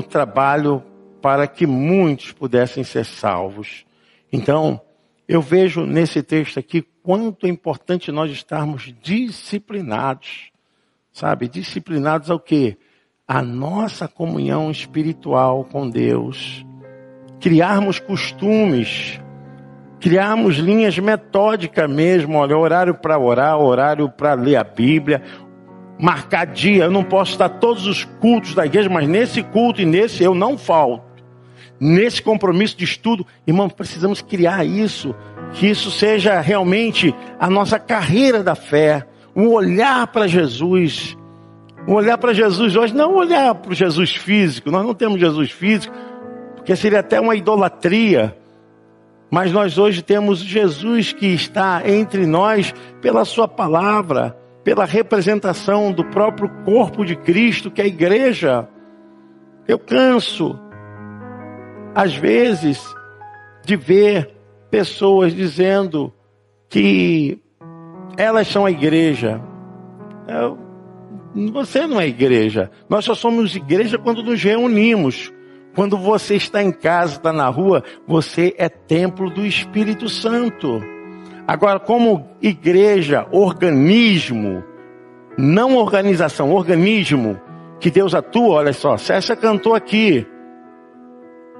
o 0.00 0.02
trabalho 0.02 0.82
para 1.22 1.46
que 1.46 1.66
muitos 1.66 2.32
pudessem 2.32 2.82
ser 2.82 3.04
salvos. 3.04 3.84
Então, 4.32 4.80
eu 5.28 5.40
vejo 5.40 5.86
nesse 5.86 6.22
texto 6.22 6.58
aqui 6.58 6.82
quanto 7.02 7.46
é 7.46 7.48
importante 7.48 8.10
nós 8.10 8.30
estarmos 8.30 8.92
disciplinados. 9.00 10.50
Sabe? 11.12 11.48
Disciplinados 11.48 12.30
ao 12.30 12.40
quê? 12.40 12.76
A 13.26 13.42
nossa 13.42 14.08
comunhão 14.08 14.70
espiritual 14.70 15.64
com 15.64 15.88
Deus. 15.88 16.64
Criarmos 17.40 17.98
costumes. 17.98 19.20
Criarmos 20.00 20.56
linhas 20.56 20.98
metódicas 20.98 21.88
mesmo. 21.88 22.38
Olha, 22.38 22.56
horário 22.56 22.94
para 22.94 23.18
orar, 23.18 23.58
horário 23.58 24.08
para 24.08 24.34
ler 24.34 24.56
a 24.56 24.64
Bíblia. 24.64 25.22
Marcar 26.00 26.46
dia. 26.46 26.84
Eu 26.84 26.90
não 26.90 27.04
posso 27.04 27.32
estar 27.32 27.48
todos 27.48 27.86
os 27.86 28.04
cultos 28.04 28.54
da 28.54 28.64
igreja, 28.64 28.88
mas 28.88 29.08
nesse 29.08 29.42
culto 29.42 29.80
e 29.80 29.86
nesse 29.86 30.22
eu 30.22 30.34
não 30.34 30.56
falto 30.56 31.10
nesse 31.80 32.20
compromisso 32.20 32.76
de 32.76 32.84
estudo, 32.84 33.26
irmão, 33.46 33.70
precisamos 33.70 34.20
criar 34.20 34.64
isso 34.66 35.14
que 35.54 35.66
isso 35.66 35.90
seja 35.90 36.38
realmente 36.40 37.14
a 37.38 37.48
nossa 37.48 37.78
carreira 37.78 38.42
da 38.42 38.54
fé, 38.54 39.06
um 39.34 39.48
olhar 39.48 40.06
para 40.08 40.28
Jesus, 40.28 41.16
um 41.88 41.94
olhar 41.94 42.18
para 42.18 42.34
Jesus 42.34 42.76
hoje, 42.76 42.94
não 42.94 43.14
olhar 43.16 43.54
para 43.54 43.72
o 43.72 43.74
Jesus 43.74 44.14
físico, 44.14 44.70
nós 44.70 44.84
não 44.84 44.94
temos 44.94 45.18
Jesus 45.18 45.50
físico, 45.50 45.94
porque 46.54 46.76
seria 46.76 47.00
até 47.00 47.18
uma 47.18 47.34
idolatria. 47.34 48.36
Mas 49.30 49.52
nós 49.52 49.78
hoje 49.78 50.02
temos 50.02 50.40
Jesus 50.40 51.12
que 51.12 51.26
está 51.26 51.82
entre 51.86 52.26
nós 52.26 52.74
pela 53.00 53.24
Sua 53.24 53.46
palavra, 53.46 54.36
pela 54.64 54.84
representação 54.84 55.92
do 55.92 56.04
próprio 56.04 56.48
corpo 56.64 57.04
de 57.04 57.16
Cristo, 57.16 57.70
que 57.70 57.80
é 57.80 57.84
a 57.84 57.88
igreja. 57.88 58.68
Eu 59.66 59.78
canso, 59.78 60.58
às 61.94 62.14
vezes, 62.14 62.82
de 63.64 63.76
ver 63.76 64.30
pessoas 64.70 65.34
dizendo 65.34 66.12
que 66.68 67.40
elas 68.16 68.48
são 68.48 68.66
a 68.66 68.70
igreja. 68.70 69.40
Eu, 70.28 70.58
você 71.52 71.86
não 71.86 72.00
é 72.00 72.06
igreja. 72.06 72.70
Nós 72.88 73.04
só 73.04 73.14
somos 73.14 73.54
igreja 73.56 73.98
quando 73.98 74.22
nos 74.22 74.42
reunimos. 74.42 75.32
Quando 75.74 75.96
você 75.96 76.34
está 76.34 76.62
em 76.62 76.72
casa, 76.72 77.14
está 77.14 77.32
na 77.32 77.48
rua, 77.48 77.84
você 78.06 78.54
é 78.58 78.68
templo 78.68 79.30
do 79.30 79.46
Espírito 79.46 80.08
Santo. 80.08 80.80
Agora, 81.50 81.80
como 81.80 82.28
igreja, 82.40 83.26
organismo, 83.32 84.62
não 85.36 85.74
organização, 85.74 86.52
organismo, 86.52 87.40
que 87.80 87.90
Deus 87.90 88.14
atua, 88.14 88.58
olha 88.58 88.72
só, 88.72 88.96
César 88.96 89.34
cantou 89.34 89.74
aqui. 89.74 90.24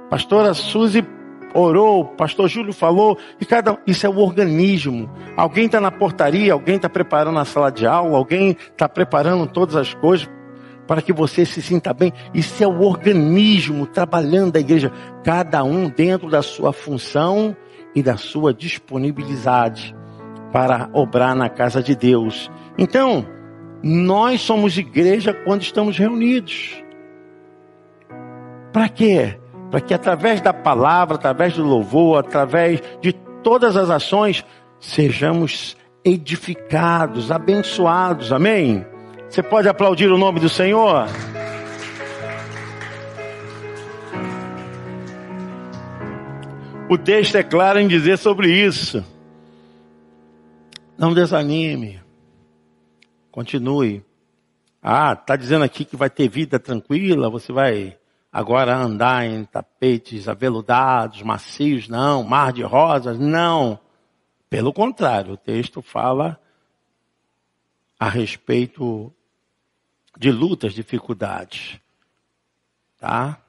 Pastora 0.09 0.53
Suzy 0.53 1.05
orou, 1.53 2.05
pastor 2.05 2.47
Júlio 2.47 2.71
falou, 2.71 3.17
e 3.37 3.43
cada 3.43 3.77
isso 3.85 4.05
é 4.05 4.09
o 4.09 4.17
organismo. 4.19 5.11
Alguém 5.35 5.65
está 5.65 5.81
na 5.81 5.91
portaria, 5.91 6.53
alguém 6.53 6.77
está 6.77 6.87
preparando 6.87 7.39
a 7.39 7.43
sala 7.43 7.69
de 7.69 7.85
aula, 7.85 8.17
alguém 8.17 8.51
está 8.71 8.87
preparando 8.87 9.45
todas 9.45 9.75
as 9.75 9.93
coisas 9.93 10.29
para 10.87 11.01
que 11.01 11.11
você 11.11 11.45
se 11.45 11.61
sinta 11.61 11.93
bem. 11.93 12.13
Isso 12.33 12.63
é 12.63 12.67
o 12.67 12.79
organismo 12.79 13.85
trabalhando 13.85 14.53
da 14.53 14.59
igreja, 14.61 14.89
cada 15.21 15.65
um 15.65 15.89
dentro 15.89 16.29
da 16.29 16.41
sua 16.41 16.71
função 16.71 17.53
e 17.95 18.01
da 18.01 18.17
sua 18.17 18.53
disponibilidade 18.53 19.95
para 20.51 20.89
obrar 20.93 21.35
na 21.35 21.49
casa 21.49 21.81
de 21.81 21.95
Deus. 21.95 22.51
Então, 22.77 23.25
nós 23.83 24.41
somos 24.41 24.77
igreja 24.77 25.33
quando 25.33 25.61
estamos 25.61 25.97
reunidos. 25.97 26.83
Para 28.71 28.87
quê? 28.89 29.37
para 29.71 29.79
que 29.79 29.93
através 29.93 30.41
da 30.41 30.53
palavra, 30.53 31.15
através 31.15 31.53
do 31.53 31.63
louvor, 31.63 32.19
através 32.19 32.83
de 32.99 33.13
todas 33.13 33.77
as 33.77 33.89
ações, 33.89 34.43
sejamos 34.79 35.77
edificados, 36.03 37.31
abençoados. 37.31 38.33
Amém? 38.33 38.85
Você 39.29 39.41
pode 39.41 39.69
aplaudir 39.69 40.11
o 40.11 40.17
nome 40.17 40.41
do 40.41 40.49
Senhor? 40.49 41.07
O 46.91 46.97
texto 46.97 47.37
é 47.37 47.41
claro 47.41 47.79
em 47.79 47.87
dizer 47.87 48.17
sobre 48.17 48.51
isso. 48.51 49.01
Não 50.97 51.13
desanime. 51.13 52.01
Continue. 53.31 54.03
Ah, 54.83 55.13
está 55.13 55.37
dizendo 55.37 55.63
aqui 55.63 55.85
que 55.85 55.95
vai 55.95 56.09
ter 56.09 56.27
vida 56.27 56.59
tranquila, 56.59 57.29
você 57.29 57.53
vai 57.53 57.97
agora 58.29 58.75
andar 58.75 59.25
em 59.25 59.45
tapetes 59.45 60.27
aveludados, 60.27 61.21
macios, 61.21 61.87
não, 61.87 62.25
mar 62.25 62.51
de 62.51 62.61
rosas, 62.61 63.17
não. 63.17 63.79
Pelo 64.49 64.73
contrário, 64.73 65.35
o 65.35 65.37
texto 65.37 65.81
fala 65.81 66.37
a 67.97 68.09
respeito 68.09 69.13
de 70.17 70.29
lutas, 70.29 70.73
dificuldades, 70.73 71.79
tá? 72.97 73.41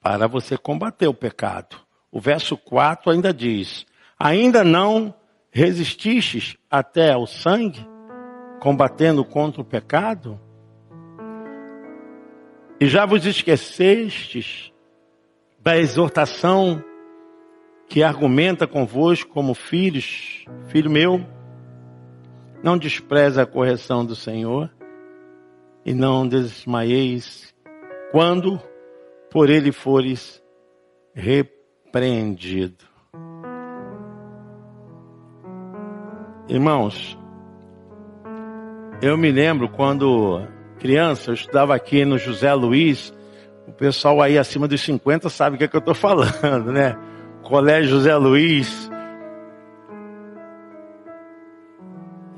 Para 0.00 0.26
você 0.26 0.58
combater 0.58 1.06
o 1.06 1.14
pecado. 1.14 1.86
O 2.10 2.20
verso 2.20 2.56
4 2.56 3.10
ainda 3.10 3.32
diz: 3.32 3.86
Ainda 4.18 4.64
não 4.64 5.14
resististes 5.50 6.56
até 6.70 7.12
ao 7.12 7.26
sangue, 7.26 7.86
combatendo 8.60 9.24
contra 9.24 9.60
o 9.60 9.64
pecado? 9.64 10.40
E 12.80 12.86
já 12.86 13.04
vos 13.04 13.26
esquecestes 13.26 14.72
da 15.58 15.76
exortação 15.76 16.82
que 17.88 18.02
argumenta 18.02 18.66
convosco 18.66 19.30
como 19.30 19.54
filhos, 19.54 20.44
filho 20.68 20.90
meu, 20.90 21.24
não 22.62 22.78
despreze 22.78 23.40
a 23.40 23.46
correção 23.46 24.04
do 24.04 24.14
Senhor 24.14 24.70
e 25.84 25.94
não 25.94 26.26
desmaieis 26.26 27.54
quando 28.10 28.60
por 29.30 29.50
ele 29.50 29.72
fores 29.72 30.42
repreendido. 31.14 31.57
Irmãos, 36.48 37.18
eu 39.02 39.16
me 39.16 39.30
lembro 39.30 39.68
quando 39.68 40.42
criança, 40.78 41.30
eu 41.30 41.34
estudava 41.34 41.74
aqui 41.74 42.04
no 42.04 42.18
José 42.18 42.52
Luiz, 42.54 43.12
o 43.66 43.72
pessoal 43.72 44.20
aí 44.22 44.38
acima 44.38 44.66
dos 44.66 44.80
50 44.80 45.28
sabe 45.28 45.56
o 45.56 45.58
que, 45.58 45.64
é 45.64 45.68
que 45.68 45.76
eu 45.76 45.80
estou 45.80 45.94
falando, 45.94 46.72
né? 46.72 46.96
Colégio 47.42 47.90
José 47.90 48.14
Luiz. 48.16 48.90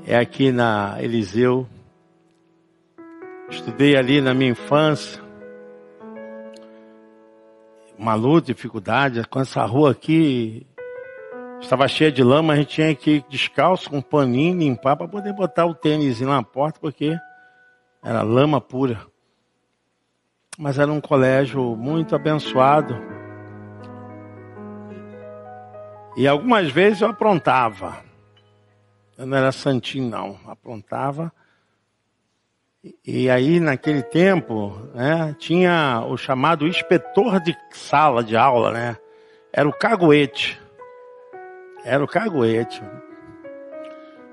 É 0.05 0.17
aqui 0.17 0.51
na 0.51 0.97
Eliseu. 0.99 1.67
Estudei 3.49 3.95
ali 3.95 4.21
na 4.21 4.33
minha 4.33 4.51
infância. 4.51 5.21
Uma 8.01 8.15
luta, 8.15 8.47
dificuldade. 8.47 9.23
Com 9.27 9.41
essa 9.41 9.63
rua 9.63 9.91
aqui 9.91 10.65
estava 11.59 11.87
cheia 11.87 12.11
de 12.11 12.23
lama, 12.23 12.53
a 12.53 12.55
gente 12.55 12.69
tinha 12.69 12.95
que 12.95 13.17
ir 13.17 13.25
descalço 13.29 13.91
com 13.91 13.97
um 13.99 14.01
paninho 14.01 14.57
limpar 14.57 14.95
para 14.97 15.07
poder 15.07 15.31
botar 15.33 15.67
o 15.67 15.75
tênis 15.75 16.19
na 16.19 16.41
porta, 16.41 16.79
porque 16.79 17.15
era 18.03 18.23
lama 18.23 18.59
pura. 18.59 19.05
Mas 20.57 20.79
era 20.79 20.91
um 20.91 20.99
colégio 20.99 21.75
muito 21.75 22.15
abençoado. 22.15 22.97
E 26.17 26.27
algumas 26.27 26.71
vezes 26.71 27.01
eu 27.01 27.09
aprontava. 27.09 27.99
Eu 29.15 29.27
não 29.27 29.37
era 29.37 29.51
santinho, 29.51 30.09
não. 30.09 30.39
Aprontava. 30.47 31.31
E 33.05 33.29
aí, 33.29 33.59
naquele 33.59 34.01
tempo, 34.01 34.73
né, 34.95 35.35
tinha 35.37 36.03
o 36.07 36.17
chamado 36.17 36.67
inspetor 36.67 37.39
de 37.39 37.55
sala 37.69 38.23
de 38.23 38.35
aula, 38.35 38.71
né? 38.71 38.97
Era 39.53 39.69
o 39.69 39.73
caguete. 39.73 40.59
Era 41.85 42.03
o 42.03 42.07
caguete. 42.07 42.81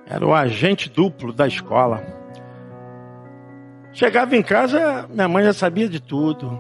Era 0.06 0.26
o 0.26 0.32
agente 0.32 0.88
duplo 0.88 1.30
da 1.30 1.46
escola. 1.46 2.02
Chegava 3.92 4.34
em 4.34 4.42
casa, 4.42 5.06
minha 5.11 5.28
mãe 5.28 5.44
já 5.44 5.52
sabia 5.52 5.88
de 5.88 6.00
tudo. 6.00 6.58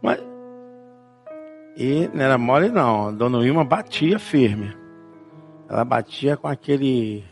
Mas... 0.00 0.22
E 1.76 2.08
não 2.14 2.24
era 2.24 2.38
mole 2.38 2.68
não, 2.68 3.08
a 3.08 3.10
dona 3.10 3.38
Wilma 3.38 3.64
batia 3.64 4.20
firme. 4.20 4.76
Ela 5.68 5.84
batia 5.84 6.36
com 6.36 6.46
aquele 6.46 7.24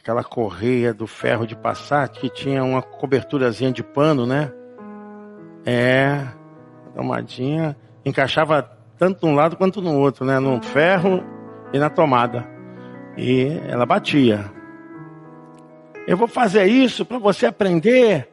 aquela 0.00 0.24
correia 0.24 0.94
do 0.94 1.06
ferro 1.06 1.46
de 1.46 1.54
passar 1.54 2.08
que 2.08 2.30
tinha 2.30 2.64
uma 2.64 2.80
coberturazinha 2.80 3.70
de 3.70 3.82
pano, 3.82 4.24
né? 4.26 4.50
É, 5.64 6.26
tomadinha, 6.94 7.76
encaixava 8.04 8.62
tanto 8.98 9.26
num 9.26 9.34
lado 9.34 9.56
quanto 9.56 9.82
no 9.82 9.94
outro, 9.98 10.24
né? 10.24 10.38
No 10.38 10.62
ferro 10.62 11.22
e 11.70 11.78
na 11.78 11.90
tomada. 11.90 12.48
E 13.16 13.60
ela 13.68 13.84
batia. 13.84 14.50
Eu 16.06 16.16
vou 16.16 16.26
fazer 16.26 16.64
isso 16.64 17.04
para 17.04 17.18
você 17.18 17.44
aprender 17.44 18.26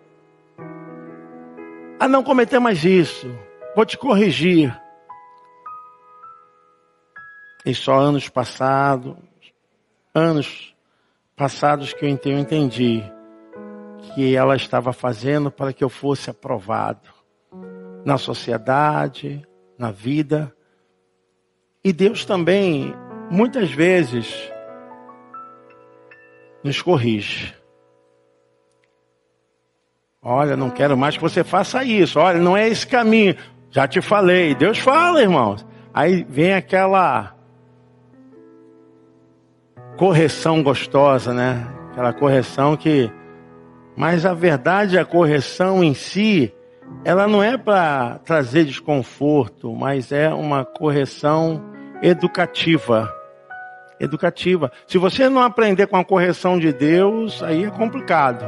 a 1.99 2.07
não 2.07 2.23
cometer 2.23 2.59
mais 2.59 2.85
isso. 2.85 3.29
Vou 3.75 3.85
te 3.85 3.97
corrigir. 3.97 4.73
E 7.65 7.75
só 7.75 7.99
anos 7.99 8.29
passados, 8.29 9.17
anos 10.15 10.76
passados 11.37 11.93
que 11.93 12.03
eu 12.03 12.09
entendi 12.09 13.03
que 14.15 14.35
ela 14.35 14.55
estava 14.55 14.91
fazendo 14.91 15.51
para 15.51 15.71
que 15.71 15.83
eu 15.83 15.89
fosse 15.89 16.31
aprovado 16.31 17.07
na 18.03 18.17
sociedade, 18.17 19.47
na 19.77 19.91
vida. 19.91 20.51
E 21.83 21.93
Deus 21.93 22.25
também, 22.25 22.91
muitas 23.29 23.69
vezes, 23.69 24.51
nos 26.63 26.81
corrige. 26.81 27.53
Olha, 30.19 30.57
não 30.57 30.71
quero 30.71 30.97
mais 30.97 31.15
que 31.15 31.21
você 31.21 31.43
faça 31.43 31.83
isso. 31.83 32.19
Olha, 32.19 32.39
não 32.39 32.57
é 32.57 32.67
esse 32.67 32.87
caminho. 32.87 33.35
Já 33.69 33.87
te 33.87 34.01
falei. 34.01 34.55
Deus 34.55 34.79
fala, 34.79 35.21
irmãos. 35.21 35.65
Aí 35.93 36.25
vem 36.27 36.53
aquela 36.53 37.36
correção 39.97 40.61
gostosa, 40.61 41.33
né? 41.33 41.67
Aquela 41.91 42.13
correção 42.13 42.77
que. 42.77 43.11
Mas 43.95 44.25
a 44.25 44.33
verdade, 44.33 44.97
a 44.97 45.03
correção 45.03 45.83
em 45.83 45.95
si, 45.95 46.53
ela 47.03 47.27
não 47.27 47.41
é 47.41 47.57
para 47.57 48.19
trazer 48.19 48.63
desconforto, 48.63 49.73
mas 49.75 50.11
é 50.11 50.29
uma 50.29 50.63
correção 50.63 51.63
educativa. 52.01 53.11
Educativa. 53.99 54.71
Se 54.85 54.99
você 54.99 55.27
não 55.27 55.41
aprender 55.41 55.87
com 55.87 55.97
a 55.97 56.05
correção 56.05 56.59
de 56.59 56.71
Deus, 56.71 57.41
aí 57.41 57.63
é 57.63 57.71
complicado. 57.71 58.45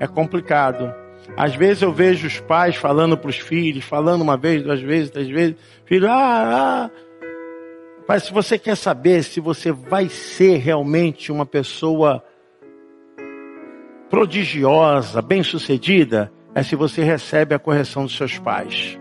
É 0.00 0.08
complicado. 0.08 0.92
Às 1.36 1.54
vezes 1.54 1.82
eu 1.82 1.92
vejo 1.92 2.26
os 2.26 2.40
pais 2.40 2.74
falando 2.74 3.16
para 3.16 3.30
os 3.30 3.38
filhos, 3.38 3.84
falando 3.84 4.22
uma 4.22 4.36
vez, 4.36 4.64
duas 4.64 4.80
vezes, 4.80 5.10
três 5.10 5.28
vezes. 5.28 5.54
Filho, 5.84 6.10
ah, 6.10 6.88
ah. 6.88 7.05
Pai, 8.06 8.20
se 8.20 8.32
você 8.32 8.56
quer 8.56 8.76
saber 8.76 9.24
se 9.24 9.40
você 9.40 9.72
vai 9.72 10.08
ser 10.08 10.58
realmente 10.58 11.32
uma 11.32 11.44
pessoa 11.44 12.22
prodigiosa, 14.08 15.20
bem-sucedida, 15.20 16.32
é 16.54 16.62
se 16.62 16.76
você 16.76 17.02
recebe 17.02 17.52
a 17.54 17.58
correção 17.58 18.04
dos 18.04 18.16
seus 18.16 18.38
pais. 18.38 18.96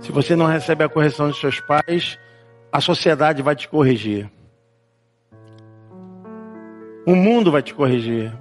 Se 0.00 0.10
você 0.10 0.34
não 0.34 0.46
recebe 0.46 0.82
a 0.82 0.88
correção 0.88 1.28
dos 1.28 1.38
seus 1.38 1.60
pais, 1.60 2.18
a 2.72 2.80
sociedade 2.80 3.42
vai 3.42 3.54
te 3.54 3.68
corrigir. 3.68 4.28
O 7.06 7.14
mundo 7.14 7.52
vai 7.52 7.62
te 7.62 7.72
corrigir 7.72 8.32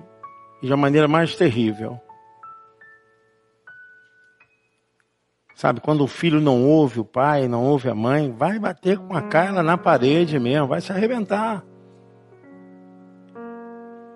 de 0.64 0.70
uma 0.70 0.78
maneira 0.78 1.08
mais 1.08 1.36
terrível. 1.36 2.00
Sabe, 5.62 5.80
quando 5.80 6.04
o 6.04 6.08
filho 6.08 6.42
não 6.42 6.66
ouve 6.66 7.00
o 7.00 7.06
pai, 7.06 7.48
não 7.48 7.64
ouve 7.64 7.88
a 7.88 7.94
mãe, 7.94 8.32
vai 8.32 8.58
bater 8.58 8.98
com 8.98 9.16
a 9.16 9.22
cara 9.22 9.62
na 9.62 9.78
parede 9.78 10.40
mesmo, 10.40 10.66
vai 10.66 10.82
se 10.82 10.92
arrebentar. 10.92 11.64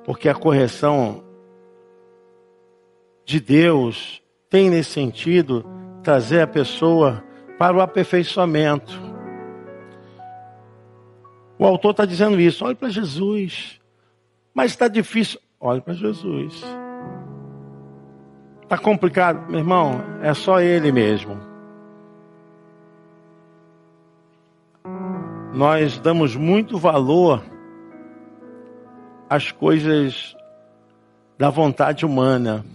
Porque 0.04 0.28
a 0.28 0.34
correção 0.34 1.24
de 3.24 3.40
Deus 3.40 4.24
tem 4.50 4.72
nesse 4.72 4.90
sentido 4.90 5.64
trazer 6.02 6.42
a 6.42 6.48
pessoa 6.48 7.24
para 7.60 7.78
o 7.78 7.82
aperfeiçoamento. 7.82 9.00
O 11.60 11.66
autor 11.68 11.92
está 11.92 12.06
dizendo 12.06 12.42
isso, 12.42 12.66
olhe 12.66 12.74
para 12.74 12.90
Jesus. 12.90 13.80
Mas 14.52 14.72
está 14.72 14.88
difícil, 14.88 15.40
olhe 15.60 15.80
para 15.80 15.94
Jesus. 15.94 16.64
Está 18.66 18.80
complicado, 18.80 19.48
meu 19.48 19.60
irmão, 19.60 20.04
é 20.24 20.34
só 20.34 20.60
ele 20.60 20.92
mesmo. 20.92 21.40
Nós 25.54 26.00
damos 26.00 26.36
muito 26.36 26.76
valor 26.80 27.44
às 29.30 29.52
coisas 29.52 30.36
da 31.38 31.52
vontade 31.52 32.08
humana. 32.08 32.66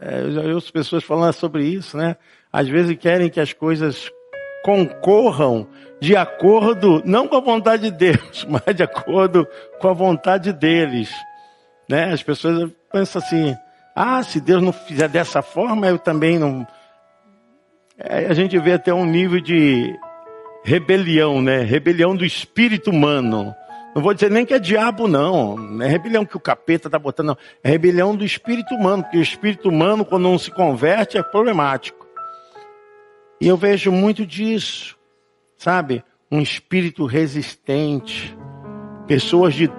É, 0.00 0.22
eu 0.22 0.32
já 0.32 0.42
ouço 0.52 0.72
pessoas 0.72 1.04
falando 1.04 1.34
sobre 1.34 1.64
isso, 1.64 1.96
né? 1.96 2.16
Às 2.52 2.68
vezes 2.68 2.96
querem 2.98 3.30
que 3.30 3.38
as 3.38 3.52
coisas 3.52 4.10
concorram 4.64 5.68
de 6.00 6.16
acordo, 6.16 7.00
não 7.04 7.28
com 7.28 7.36
a 7.36 7.40
vontade 7.40 7.92
de 7.92 7.96
Deus, 7.96 8.44
mas 8.50 8.74
de 8.74 8.82
acordo 8.82 9.46
com 9.78 9.88
a 9.88 9.92
vontade 9.92 10.52
deles. 10.52 11.14
Né? 11.88 12.12
As 12.12 12.24
pessoas 12.24 12.72
pensam 12.90 13.22
assim, 13.22 13.56
ah, 13.94 14.22
se 14.22 14.40
Deus 14.40 14.60
não 14.60 14.72
fizer 14.72 15.08
dessa 15.08 15.40
forma, 15.40 15.86
eu 15.86 15.98
também 15.98 16.38
não. 16.38 16.66
É, 17.96 18.26
a 18.26 18.34
gente 18.34 18.58
vê 18.58 18.72
até 18.72 18.92
um 18.92 19.06
nível 19.06 19.40
de 19.40 19.96
rebelião, 20.64 21.40
né? 21.40 21.60
Rebelião 21.60 22.16
do 22.16 22.24
espírito 22.24 22.90
humano. 22.90 23.54
Não 23.94 24.02
vou 24.02 24.12
dizer 24.12 24.30
nem 24.32 24.44
que 24.44 24.52
é 24.52 24.58
diabo, 24.58 25.06
não. 25.06 25.56
Não 25.56 25.86
é 25.86 25.88
rebelião 25.88 26.26
que 26.26 26.36
o 26.36 26.40
capeta 26.40 26.88
está 26.88 26.98
botando, 26.98 27.28
não. 27.28 27.38
É 27.62 27.70
rebelião 27.70 28.16
do 28.16 28.24
espírito 28.24 28.74
humano, 28.74 29.04
porque 29.04 29.18
o 29.18 29.22
espírito 29.22 29.68
humano, 29.68 30.04
quando 30.04 30.24
não 30.24 30.36
se 30.38 30.50
converte, 30.50 31.16
é 31.16 31.22
problemático. 31.22 32.04
E 33.40 33.46
eu 33.46 33.56
vejo 33.56 33.92
muito 33.92 34.26
disso, 34.26 34.96
sabe? 35.56 36.02
Um 36.32 36.40
espírito 36.40 37.06
resistente, 37.06 38.36
pessoas 39.06 39.54
de 39.54 39.70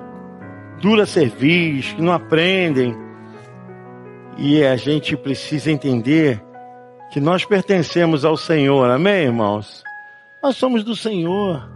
dura 0.79 1.05
cerviz, 1.05 1.91
que 1.91 2.01
não 2.01 2.13
aprendem, 2.13 3.04
e 4.37 4.63
a 4.63 4.75
gente 4.75 5.15
precisa 5.15 5.71
entender 5.71 6.41
que 7.11 7.19
nós 7.19 7.45
pertencemos 7.45 8.25
ao 8.25 8.35
Senhor, 8.35 8.89
amém, 8.89 9.23
irmãos? 9.23 9.83
Nós 10.43 10.57
somos 10.57 10.83
do 10.83 10.95
Senhor. 10.95 11.69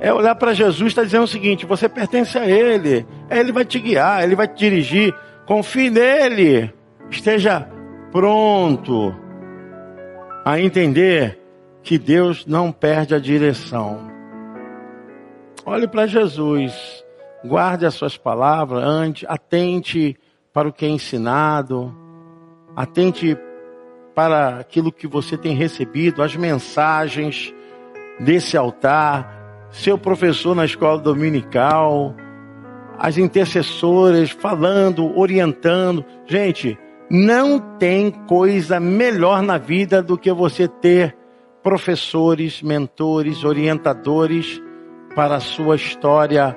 É 0.00 0.12
olhar 0.12 0.34
para 0.34 0.52
Jesus 0.52 0.88
está 0.88 1.02
dizendo 1.02 1.24
o 1.24 1.28
seguinte: 1.28 1.64
você 1.64 1.88
pertence 1.88 2.36
a 2.36 2.46
Ele, 2.46 3.06
Ele 3.30 3.52
vai 3.52 3.64
te 3.64 3.78
guiar, 3.78 4.22
Ele 4.22 4.34
vai 4.34 4.48
te 4.48 4.58
dirigir. 4.58 5.14
Confie 5.46 5.90
nele, 5.90 6.72
esteja 7.08 7.68
pronto 8.10 9.14
a 10.44 10.60
entender 10.60 11.40
que 11.82 11.98
Deus 11.98 12.44
não 12.46 12.72
perde 12.72 13.14
a 13.14 13.18
direção. 13.18 14.10
Olhe 15.64 15.86
para 15.86 16.06
Jesus, 16.06 17.04
guarde 17.44 17.86
as 17.86 17.94
suas 17.94 18.16
palavras, 18.16 18.84
ante, 18.84 19.24
atente 19.28 20.16
para 20.56 20.68
o 20.68 20.72
que 20.72 20.86
é 20.86 20.88
ensinado, 20.88 21.94
atente 22.74 23.36
para 24.14 24.58
aquilo 24.58 24.90
que 24.90 25.06
você 25.06 25.36
tem 25.36 25.54
recebido, 25.54 26.22
as 26.22 26.34
mensagens 26.34 27.54
desse 28.18 28.56
altar, 28.56 29.68
seu 29.70 29.98
professor 29.98 30.56
na 30.56 30.64
escola 30.64 30.98
dominical, 30.98 32.14
as 32.98 33.18
intercessoras 33.18 34.30
falando, 34.30 35.14
orientando. 35.14 36.02
Gente, 36.24 36.78
não 37.10 37.60
tem 37.78 38.10
coisa 38.10 38.80
melhor 38.80 39.42
na 39.42 39.58
vida 39.58 40.02
do 40.02 40.16
que 40.16 40.32
você 40.32 40.66
ter 40.66 41.14
professores, 41.62 42.62
mentores, 42.62 43.44
orientadores 43.44 44.58
para 45.14 45.36
a 45.36 45.40
sua 45.40 45.76
história, 45.76 46.56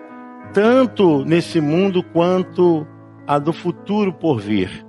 tanto 0.53 1.25
nesse 1.25 1.59
mundo 1.59 2.01
quanto 2.01 2.87
a 3.29 3.37
do 3.37 3.53
futuro 3.53 4.11
por 4.11 4.39
vir. 4.39 4.83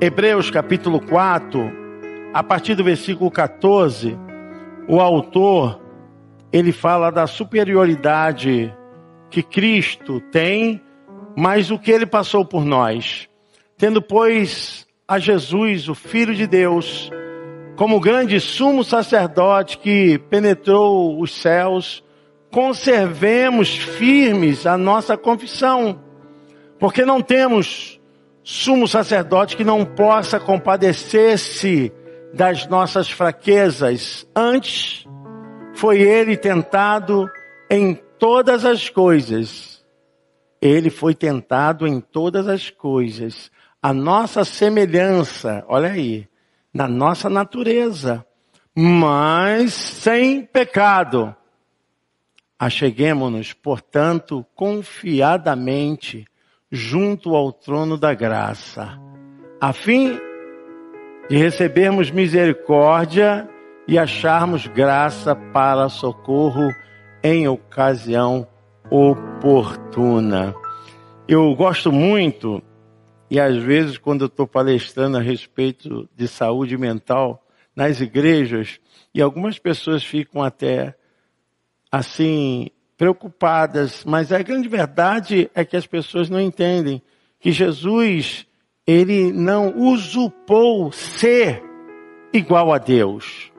Hebreus 0.00 0.50
capítulo 0.50 1.00
4, 1.00 1.70
a 2.34 2.42
partir 2.42 2.74
do 2.74 2.82
versículo 2.82 3.30
14, 3.30 4.18
o 4.88 5.00
autor 5.00 5.80
ele 6.52 6.72
fala 6.72 7.12
da 7.12 7.28
superioridade 7.28 8.74
que 9.30 9.44
Cristo 9.44 10.20
tem, 10.32 10.82
mas 11.36 11.70
o 11.70 11.78
que 11.78 11.92
ele 11.92 12.04
passou 12.04 12.44
por 12.44 12.64
nós. 12.64 13.28
Tendo, 13.78 14.02
pois, 14.02 14.84
a 15.06 15.20
Jesus, 15.20 15.88
o 15.88 15.94
Filho 15.94 16.34
de 16.34 16.48
Deus, 16.48 17.12
como 17.76 18.00
grande 18.00 18.40
sumo 18.40 18.82
sacerdote 18.82 19.78
que 19.78 20.18
penetrou 20.28 21.20
os 21.20 21.32
céus, 21.32 22.02
conservemos 22.50 23.72
firmes 23.72 24.66
a 24.66 24.76
nossa 24.76 25.16
confissão 25.16 26.10
porque 26.82 27.04
não 27.04 27.22
temos 27.22 28.00
sumo 28.42 28.88
sacerdote 28.88 29.56
que 29.56 29.62
não 29.62 29.84
possa 29.84 30.40
compadecer-se 30.40 31.92
das 32.34 32.66
nossas 32.66 33.08
fraquezas. 33.08 34.26
Antes, 34.34 35.06
foi 35.74 36.00
ele 36.00 36.36
tentado 36.36 37.30
em 37.70 37.94
todas 38.18 38.64
as 38.64 38.88
coisas. 38.88 39.86
Ele 40.60 40.90
foi 40.90 41.14
tentado 41.14 41.86
em 41.86 42.00
todas 42.00 42.48
as 42.48 42.68
coisas. 42.68 43.48
A 43.80 43.92
nossa 43.92 44.44
semelhança, 44.44 45.64
olha 45.68 45.92
aí, 45.92 46.26
na 46.74 46.88
nossa 46.88 47.30
natureza, 47.30 48.26
mas 48.74 49.72
sem 49.72 50.44
pecado. 50.44 51.32
Acheguemos-nos, 52.58 53.52
portanto, 53.52 54.44
confiadamente 54.56 56.26
junto 56.74 57.36
ao 57.36 57.52
trono 57.52 57.98
da 57.98 58.14
graça, 58.14 58.98
a 59.60 59.74
fim 59.74 60.18
de 61.28 61.36
recebermos 61.36 62.10
misericórdia 62.10 63.46
e 63.86 63.98
acharmos 63.98 64.66
graça 64.66 65.36
para 65.36 65.90
socorro 65.90 66.72
em 67.22 67.46
ocasião 67.46 68.48
oportuna. 68.90 70.54
Eu 71.28 71.54
gosto 71.54 71.92
muito, 71.92 72.62
e 73.30 73.38
às 73.38 73.56
vezes, 73.58 73.98
quando 73.98 74.22
eu 74.22 74.26
estou 74.26 74.46
palestrando 74.46 75.18
a 75.18 75.20
respeito 75.20 76.08
de 76.16 76.26
saúde 76.26 76.78
mental 76.78 77.46
nas 77.76 78.00
igrejas, 78.00 78.80
e 79.14 79.20
algumas 79.20 79.58
pessoas 79.58 80.02
ficam 80.02 80.42
até 80.42 80.94
assim 81.90 82.70
preocupadas, 82.96 84.04
mas 84.04 84.32
a 84.32 84.42
grande 84.42 84.68
verdade 84.68 85.50
é 85.54 85.64
que 85.64 85.76
as 85.76 85.86
pessoas 85.86 86.30
não 86.30 86.40
entendem 86.40 87.02
que 87.40 87.50
Jesus, 87.50 88.46
ele 88.86 89.32
não 89.32 89.76
usurpou 89.76 90.92
ser 90.92 91.62
igual 92.32 92.72
a 92.72 92.78
Deus. 92.78 93.52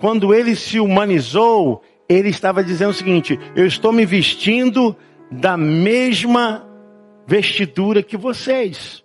Quando 0.00 0.34
ele 0.34 0.56
se 0.56 0.80
humanizou, 0.80 1.82
ele 2.08 2.28
estava 2.28 2.64
dizendo 2.64 2.90
o 2.90 2.94
seguinte: 2.94 3.38
eu 3.54 3.66
estou 3.66 3.92
me 3.92 4.04
vestindo 4.04 4.96
da 5.30 5.56
mesma 5.56 6.66
vestidura 7.26 8.02
que 8.02 8.16
vocês. 8.16 9.04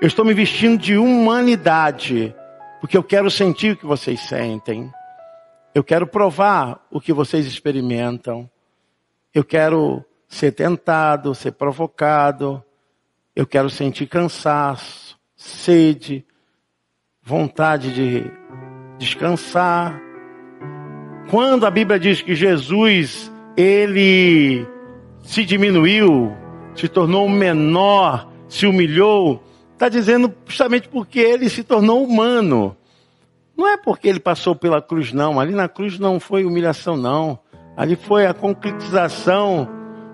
Eu 0.00 0.08
estou 0.08 0.24
me 0.24 0.34
vestindo 0.34 0.78
de 0.78 0.98
humanidade, 0.98 2.34
porque 2.80 2.96
eu 2.96 3.02
quero 3.02 3.30
sentir 3.30 3.72
o 3.72 3.76
que 3.76 3.86
vocês 3.86 4.20
sentem. 4.20 4.90
Eu 5.74 5.82
quero 5.82 6.06
provar 6.06 6.84
o 6.90 7.00
que 7.00 7.12
vocês 7.12 7.46
experimentam. 7.46 8.50
Eu 9.34 9.42
quero 9.42 10.04
ser 10.28 10.52
tentado, 10.52 11.34
ser 11.34 11.50
provocado. 11.52 12.62
Eu 13.34 13.44
quero 13.44 13.68
sentir 13.68 14.06
cansaço, 14.06 15.18
sede, 15.34 16.24
vontade 17.20 17.92
de 17.92 18.30
descansar. 18.96 20.00
Quando 21.30 21.66
a 21.66 21.70
Bíblia 21.70 21.98
diz 21.98 22.22
que 22.22 22.32
Jesus, 22.36 23.32
ele 23.56 24.64
se 25.24 25.44
diminuiu, 25.44 26.32
se 26.76 26.86
tornou 26.86 27.28
menor, 27.28 28.30
se 28.48 28.66
humilhou, 28.66 29.42
está 29.72 29.88
dizendo 29.88 30.32
justamente 30.46 30.88
porque 30.88 31.18
ele 31.18 31.50
se 31.50 31.64
tornou 31.64 32.04
humano. 32.04 32.76
Não 33.56 33.66
é 33.66 33.76
porque 33.76 34.06
ele 34.06 34.20
passou 34.20 34.54
pela 34.54 34.80
cruz, 34.80 35.12
não. 35.12 35.40
Ali 35.40 35.54
na 35.54 35.68
cruz 35.68 35.98
não 35.98 36.20
foi 36.20 36.44
humilhação, 36.44 36.96
não. 36.96 37.40
Ali 37.76 37.96
foi 37.96 38.26
a 38.26 38.34
concretização 38.34 39.68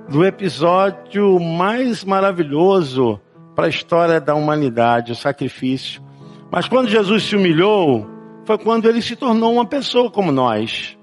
do 0.09 0.25
episódio 0.25 1.39
mais 1.39 2.03
maravilhoso 2.05 3.21
para 3.55 3.67
a 3.67 3.69
história 3.69 4.21
da 4.21 4.35
humanidade, 4.35 5.13
o 5.13 5.17
sacrifício. 5.17 6.03
Mas 6.51 6.67
quando 6.67 6.89
Jesus 6.89 7.23
se 7.25 7.37
humilhou, 7.37 8.07
foi 8.45 8.57
quando 8.59 8.89
ele 8.89 9.03
se 9.03 9.15
tornou 9.15 9.53
uma 9.53 9.67
pessoa 9.67 10.11
como 10.11 10.33
nós. 10.33 10.99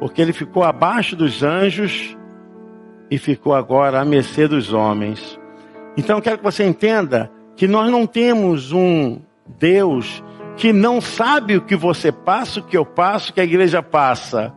Porque 0.00 0.22
ele 0.22 0.32
ficou 0.32 0.64
abaixo 0.64 1.14
dos 1.14 1.42
anjos 1.42 2.16
e 3.10 3.18
ficou 3.18 3.54
agora 3.54 4.00
à 4.00 4.04
mercê 4.04 4.48
dos 4.48 4.72
homens. 4.72 5.38
Então 5.96 6.16
eu 6.16 6.22
quero 6.22 6.38
que 6.38 6.44
você 6.44 6.64
entenda 6.64 7.30
que 7.54 7.68
nós 7.68 7.90
não 7.90 8.06
temos 8.06 8.72
um 8.72 9.20
Deus 9.58 10.24
que 10.60 10.74
não 10.74 11.00
sabe 11.00 11.56
o 11.56 11.62
que 11.62 11.74
você 11.74 12.12
passa, 12.12 12.60
o 12.60 12.62
que 12.62 12.76
eu 12.76 12.84
passo, 12.84 13.30
o 13.30 13.34
que 13.34 13.40
a 13.40 13.44
igreja 13.44 13.82
passa. 13.82 14.52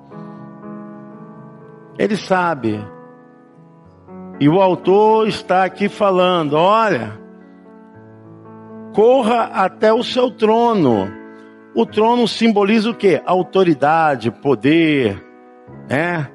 Ele 1.98 2.18
sabe. 2.18 2.86
E 4.38 4.50
o 4.50 4.62
autor 4.62 5.30
está 5.30 5.64
aqui 5.64 5.88
falando: 5.88 6.58
olha, 6.58 7.18
corra 8.94 9.44
até 9.54 9.94
o 9.94 10.04
seu 10.04 10.30
trono. 10.30 11.10
O 11.74 11.86
trono 11.86 12.28
simboliza 12.28 12.90
o 12.90 12.96
que? 12.96 13.22
Autoridade, 13.26 14.30
poder, 14.30 15.26
né? 15.90 16.30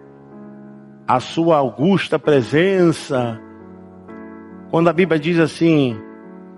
A 1.07 1.21
sua 1.21 1.59
augusta 1.59 2.19
presença. 2.19 3.39
Quando 4.71 4.89
a 4.89 4.95
Bíblia 4.95 5.21
diz 5.21 5.39
assim, 5.39 6.01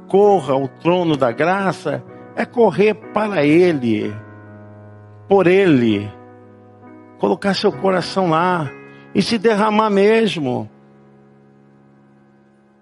corra 0.07 0.55
ao 0.55 0.68
trono 0.68 1.16
da 1.16 1.33
graça, 1.33 2.05
é 2.40 2.46
correr 2.46 2.94
para 2.94 3.44
Ele, 3.44 4.11
por 5.29 5.46
Ele, 5.46 6.11
colocar 7.18 7.53
seu 7.55 7.70
coração 7.70 8.31
lá 8.31 8.70
e 9.14 9.20
se 9.20 9.37
derramar 9.37 9.90
mesmo. 9.90 10.70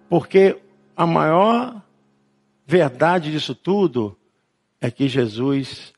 Porque 0.09 0.61
a 0.97 1.05
maior 1.05 1.83
verdade 2.65 3.33
disso 3.33 3.55
tudo 3.55 4.17
é 4.81 4.91
que 4.91 5.09
Jesus 5.09 5.93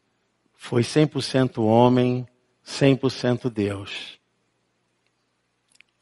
foi 0.55 0.83
100% 0.83 1.63
homem, 1.63 2.27
100% 2.65 3.51
Deus. 3.51 4.19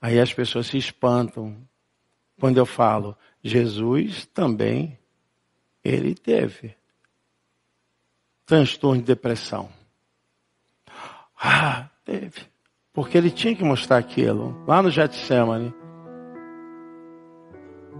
Aí 0.00 0.20
as 0.20 0.32
pessoas 0.32 0.68
se 0.68 0.78
espantam 0.78 1.56
quando 2.38 2.58
eu 2.58 2.66
falo, 2.66 3.16
Jesus 3.42 4.26
também 4.26 4.96
ele 5.82 6.14
teve 6.14 6.77
transtorno 8.48 9.00
de 9.00 9.06
depressão. 9.06 9.68
Ah, 11.40 11.88
teve. 12.04 12.42
Porque 12.92 13.16
ele 13.16 13.30
tinha 13.30 13.54
que 13.54 13.62
mostrar 13.62 13.98
aquilo. 13.98 14.60
Lá 14.66 14.82
no 14.82 14.90
Getsemane. 14.90 15.72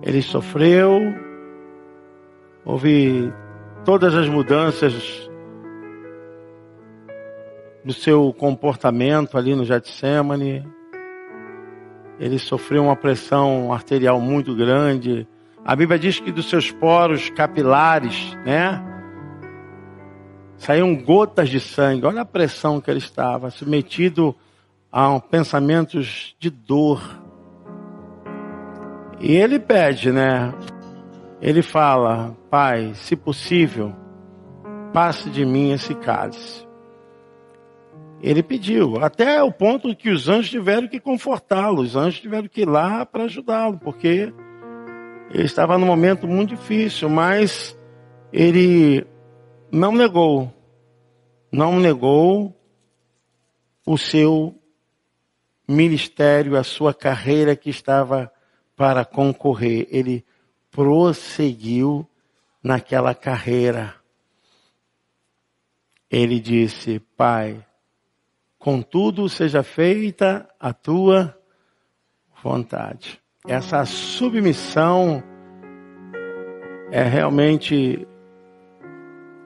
Ele 0.03 0.23
sofreu. 0.23 0.91
Houve 2.65 3.33
todas 3.85 4.15
as 4.15 4.29
mudanças 4.29 5.31
do 7.85 7.93
seu 7.93 8.33
comportamento 8.33 9.39
ali 9.39 9.55
no 9.55 9.65
Getsemane. 9.65 10.67
Ele 12.19 12.39
sofreu 12.41 12.83
uma 12.83 12.97
pressão 12.97 13.73
arterial 13.73 14.21
muito 14.21 14.57
grande 14.57 15.29
a 15.69 15.77
Bíblia 15.77 15.99
diz 15.99 16.19
que 16.19 16.33
dos 16.33 16.49
seus 16.49 16.71
poros 16.71 17.29
capilares, 17.29 18.35
né? 18.43 18.83
Saíam 20.59 20.95
gotas 20.95 21.49
de 21.49 21.61
sangue. 21.61 22.05
Olha 22.05 22.23
a 22.23 22.27
pressão 22.27 22.81
que 22.81 22.91
ele 22.91 22.99
estava, 22.99 23.51
submetido 23.51 24.35
a 24.93 25.19
pensamentos 25.21 26.37
de 26.39 26.51
dor. 26.51 27.01
E 29.21 29.35
ele 29.37 29.59
pede, 29.59 30.13
né? 30.13 30.53
Ele 31.41 31.63
fala: 31.63 32.37
Pai, 32.51 32.93
se 32.95 33.15
possível, 33.15 33.95
passe 34.93 35.31
de 35.31 35.45
mim 35.45 35.71
esse 35.71 35.95
cálice. 35.95 36.67
Ele 38.21 38.43
pediu, 38.43 38.99
até 39.01 39.41
o 39.41 39.53
ponto 39.53 39.95
que 39.95 40.11
os 40.11 40.29
anjos 40.29 40.51
tiveram 40.51 40.89
que 40.89 40.99
confortá-lo, 40.99 41.83
os 41.83 41.95
anjos 41.95 42.21
tiveram 42.21 42.49
que 42.49 42.63
ir 42.63 42.69
lá 42.69 43.07
para 43.07 43.25
ajudá-lo, 43.25 43.79
porque 43.79 44.33
ele 45.31 45.45
estava 45.45 45.79
num 45.79 45.87
momento 45.87 46.27
muito 46.27 46.57
difícil, 46.57 47.09
mas 47.09 47.79
ele 48.33 49.07
não 49.71 49.93
negou, 49.93 50.53
não 51.53 51.79
negou 51.79 52.55
o 53.85 53.99
seu 53.99 54.55
ministério, 55.67 56.57
a 56.57 56.65
sua 56.65 56.95
carreira 56.95 57.55
que 57.55 57.69
estava 57.69 58.33
para 58.75 59.05
concorrer. 59.05 59.87
Ele 59.91 60.25
prosseguiu 60.71 62.09
naquela 62.63 63.15
carreira. 63.15 63.95
Ele 66.11 66.41
disse: 66.41 66.99
Pai, 67.17 67.63
contudo 68.59 69.29
seja 69.29 69.63
feita 69.63 70.49
a 70.59 70.73
tua 70.73 71.39
vontade. 72.43 73.21
Essa 73.47 73.85
submissão 73.85 75.23
é 76.91 77.03
realmente 77.03 78.08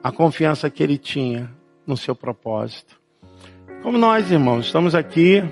a 0.03 0.11
confiança 0.11 0.69
que 0.69 0.83
ele 0.83 0.99
tinha 0.99 1.51
no 1.87 1.97
seu 1.97 2.15
propósito. 2.15 3.01
Como 3.83 3.99
nós, 3.99 4.31
irmãos, 4.31 4.67
estamos 4.67 4.95
aqui. 4.95 5.43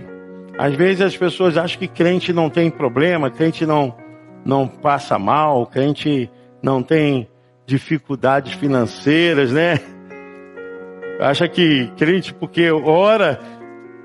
Às 0.58 0.74
vezes 0.74 1.00
as 1.00 1.16
pessoas 1.16 1.56
acham 1.56 1.78
que 1.78 1.88
crente 1.88 2.32
não 2.32 2.50
tem 2.50 2.70
problema, 2.70 3.30
crente 3.30 3.64
não, 3.64 3.96
não 4.44 4.68
passa 4.68 5.18
mal, 5.18 5.66
crente 5.66 6.30
não 6.62 6.82
tem 6.82 7.28
dificuldades 7.64 8.52
financeiras, 8.54 9.52
né? 9.52 9.80
Acha 11.20 11.48
que 11.48 11.90
crente, 11.96 12.34
porque 12.34 12.70
ora, 12.70 13.40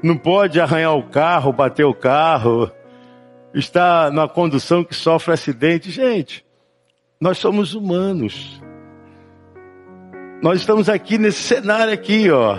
não 0.04 0.18
pode 0.18 0.60
arranhar 0.60 0.96
o 0.96 1.04
carro, 1.04 1.52
bater 1.52 1.86
o 1.86 1.94
carro, 1.94 2.72
está 3.54 4.12
na 4.12 4.28
condução 4.28 4.84
que 4.84 4.94
sofre 4.94 5.34
acidente. 5.34 5.92
Gente, 5.92 6.46
nós 7.20 7.38
somos 7.38 7.74
humanos. 7.74 8.62
Nós 10.42 10.60
estamos 10.60 10.90
aqui 10.90 11.18
nesse 11.18 11.42
cenário 11.42 11.94
aqui, 11.94 12.30
ó. 12.30 12.58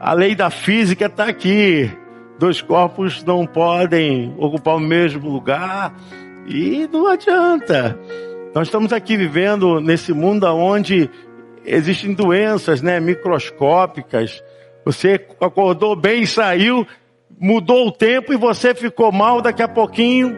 A 0.00 0.14
lei 0.14 0.34
da 0.34 0.50
física 0.50 1.06
está 1.06 1.26
aqui. 1.26 1.90
Dois 2.38 2.60
corpos 2.60 3.22
não 3.24 3.46
podem 3.46 4.34
ocupar 4.38 4.76
o 4.76 4.80
mesmo 4.80 5.30
lugar 5.30 5.94
e 6.46 6.88
não 6.92 7.06
adianta. 7.06 7.96
Nós 8.54 8.66
estamos 8.66 8.92
aqui 8.92 9.16
vivendo 9.16 9.80
nesse 9.80 10.12
mundo 10.12 10.46
onde 10.46 11.08
existem 11.64 12.14
doenças, 12.14 12.82
né, 12.82 12.98
microscópicas. 12.98 14.42
Você 14.84 15.24
acordou 15.40 15.94
bem 15.94 16.22
e 16.22 16.26
saiu, 16.26 16.84
mudou 17.38 17.86
o 17.86 17.92
tempo 17.92 18.32
e 18.32 18.36
você 18.36 18.74
ficou 18.74 19.12
mal, 19.12 19.40
daqui 19.40 19.62
a 19.62 19.68
pouquinho 19.68 20.36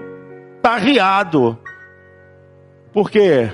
tá 0.61 0.77
riado. 0.77 1.59
Por 2.93 3.11
quê? 3.11 3.51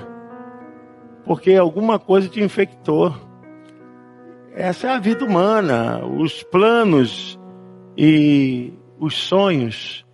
Porque 1.25 1.53
alguma 1.55 1.99
coisa 1.99 2.27
te 2.27 2.41
infectou. 2.41 3.13
Essa 4.53 4.87
é 4.87 4.89
a 4.91 4.99
vida 4.99 5.23
humana. 5.23 6.05
Os 6.05 6.43
planos 6.43 7.39
e 7.97 8.73
os 8.99 9.15
sonhos 9.15 10.05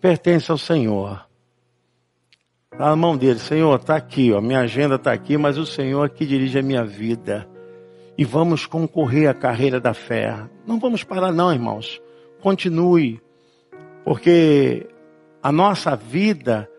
pertencem 0.00 0.52
ao 0.52 0.58
Senhor. 0.58 1.26
Está 2.72 2.90
na 2.90 2.96
mão 2.96 3.16
dele, 3.16 3.38
Senhor, 3.38 3.74
está 3.76 3.96
aqui, 3.96 4.32
ó, 4.32 4.40
minha 4.40 4.60
agenda 4.60 4.96
está 4.96 5.10
aqui, 5.10 5.38
mas 5.38 5.56
o 5.56 5.64
Senhor 5.64 6.04
é 6.04 6.08
que 6.10 6.26
dirige 6.26 6.58
a 6.58 6.62
minha 6.62 6.84
vida. 6.84 7.48
E 8.18 8.24
vamos 8.24 8.66
concorrer 8.66 9.30
à 9.30 9.34
carreira 9.34 9.80
da 9.80 9.94
fé. 9.94 10.36
Não 10.66 10.78
vamos 10.78 11.02
parar, 11.02 11.32
não, 11.32 11.52
irmãos 11.52 12.00
continue, 12.46 13.20
porque 14.04 14.86
a 15.42 15.50
nossa 15.50 15.96
vida 15.96 16.70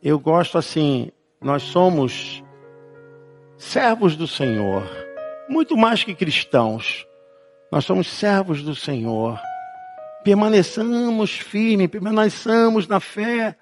eu 0.00 0.20
gosto 0.20 0.56
assim, 0.56 1.10
nós 1.40 1.64
somos 1.64 2.44
servos 3.58 4.14
do 4.14 4.28
Senhor, 4.28 4.88
muito 5.48 5.76
mais 5.76 6.04
que 6.04 6.14
cristãos. 6.14 7.06
Nós 7.70 7.84
somos 7.84 8.06
servos 8.06 8.62
do 8.62 8.74
Senhor. 8.74 9.38
Permaneçamos 10.24 11.32
firmes, 11.32 11.88
permaneçamos 11.88 12.86
na 12.86 13.00
fé, 13.00 13.56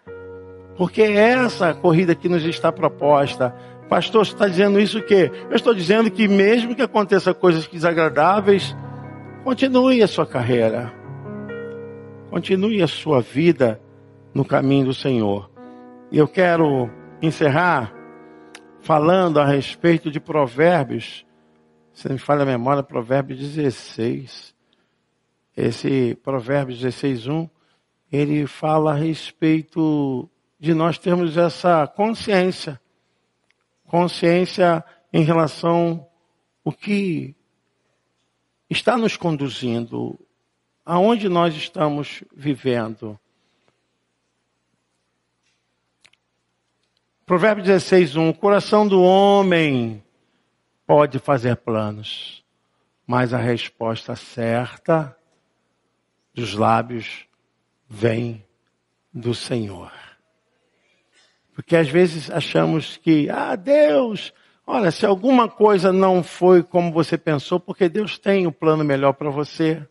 porque 0.76 1.02
é 1.02 1.32
essa 1.32 1.72
corrida 1.74 2.14
que 2.14 2.28
nos 2.28 2.44
está 2.44 2.70
proposta. 2.70 3.54
Pastor, 3.88 4.26
você 4.26 4.32
está 4.32 4.46
dizendo 4.46 4.78
isso 4.78 4.98
o 4.98 5.02
quê? 5.02 5.30
Eu 5.48 5.56
estou 5.56 5.74
dizendo 5.74 6.10
que 6.10 6.28
mesmo 6.28 6.74
que 6.74 6.82
aconteça 6.82 7.32
coisas 7.32 7.66
desagradáveis, 7.66 8.76
continue 9.42 10.02
a 10.02 10.08
sua 10.08 10.26
carreira. 10.26 10.92
Continue 12.30 12.82
a 12.82 12.86
sua 12.86 13.22
vida 13.22 13.80
no 14.34 14.44
caminho 14.44 14.86
do 14.86 14.94
Senhor. 14.94 15.50
E 16.12 16.18
eu 16.18 16.28
quero 16.28 16.90
encerrar 17.22 17.95
falando 18.86 19.40
a 19.40 19.44
respeito 19.44 20.12
de 20.12 20.20
Provérbios. 20.20 21.26
Se 21.92 22.08
me 22.08 22.18
falha 22.18 22.44
a 22.44 22.46
memória, 22.46 22.84
Provérbios 22.84 23.40
16. 23.40 24.54
Esse 25.56 26.14
Provérbios 26.22 26.78
16, 26.78 27.26
1, 27.26 27.50
ele 28.12 28.46
fala 28.46 28.92
a 28.92 28.94
respeito 28.94 30.30
de 30.56 30.72
nós 30.72 30.98
termos 30.98 31.36
essa 31.36 31.84
consciência. 31.88 32.80
Consciência 33.88 34.84
em 35.12 35.24
relação 35.24 36.06
o 36.62 36.70
que 36.70 37.34
está 38.70 38.96
nos 38.96 39.16
conduzindo, 39.16 40.16
aonde 40.84 41.28
nós 41.28 41.56
estamos 41.56 42.22
vivendo. 42.32 43.18
Provérbio 47.26 47.64
16, 47.64 48.14
1. 48.14 48.28
O 48.28 48.34
coração 48.34 48.86
do 48.86 49.02
homem 49.02 50.00
pode 50.86 51.18
fazer 51.18 51.56
planos, 51.56 52.44
mas 53.04 53.34
a 53.34 53.36
resposta 53.36 54.14
certa 54.14 55.16
dos 56.32 56.54
lábios 56.54 57.26
vem 57.88 58.44
do 59.12 59.34
Senhor. 59.34 59.90
Porque 61.52 61.74
às 61.74 61.88
vezes 61.88 62.30
achamos 62.30 62.96
que, 62.96 63.28
ah, 63.28 63.56
Deus, 63.56 64.32
olha, 64.64 64.92
se 64.92 65.04
alguma 65.04 65.48
coisa 65.48 65.92
não 65.92 66.22
foi 66.22 66.62
como 66.62 66.92
você 66.92 67.18
pensou, 67.18 67.58
porque 67.58 67.88
Deus 67.88 68.16
tem 68.18 68.46
um 68.46 68.52
plano 68.52 68.84
melhor 68.84 69.14
para 69.14 69.30
você. 69.30 69.84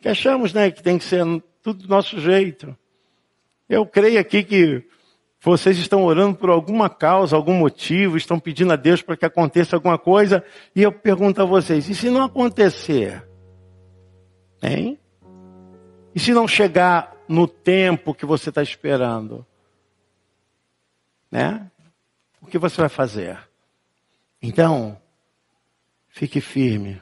Que 0.00 0.08
achamos, 0.08 0.54
né, 0.54 0.70
que 0.70 0.82
tem 0.82 0.96
que 0.96 1.04
ser 1.04 1.26
tudo 1.62 1.82
do 1.82 1.88
nosso 1.90 2.18
jeito. 2.18 2.74
Eu 3.68 3.84
creio 3.84 4.18
aqui 4.18 4.42
que 4.42 4.95
vocês 5.46 5.78
estão 5.78 6.04
orando 6.04 6.36
por 6.36 6.50
alguma 6.50 6.90
causa, 6.90 7.36
algum 7.36 7.54
motivo, 7.54 8.16
estão 8.16 8.36
pedindo 8.36 8.72
a 8.72 8.76
Deus 8.76 9.00
para 9.00 9.16
que 9.16 9.24
aconteça 9.24 9.76
alguma 9.76 9.96
coisa, 9.96 10.44
e 10.74 10.82
eu 10.82 10.90
pergunto 10.90 11.40
a 11.40 11.44
vocês: 11.44 11.88
e 11.88 11.94
se 11.94 12.10
não 12.10 12.24
acontecer? 12.24 13.24
Hein? 14.60 14.98
E 16.12 16.18
se 16.18 16.32
não 16.32 16.48
chegar 16.48 17.14
no 17.28 17.46
tempo 17.46 18.12
que 18.12 18.26
você 18.26 18.48
está 18.48 18.60
esperando? 18.60 19.46
Né? 21.30 21.70
O 22.42 22.46
que 22.46 22.58
você 22.58 22.80
vai 22.80 22.88
fazer? 22.88 23.38
Então, 24.42 25.00
fique 26.08 26.40
firme. 26.40 27.00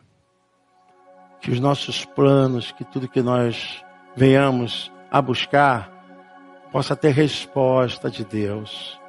Que 1.40 1.50
os 1.50 1.60
nossos 1.60 2.04
planos, 2.04 2.72
que 2.72 2.84
tudo 2.84 3.08
que 3.08 3.22
nós 3.22 3.82
venhamos 4.14 4.92
a 5.10 5.22
buscar, 5.22 5.93
possa 6.74 6.96
ter 6.96 7.10
resposta 7.10 8.10
de 8.10 8.24
Deus. 8.24 9.00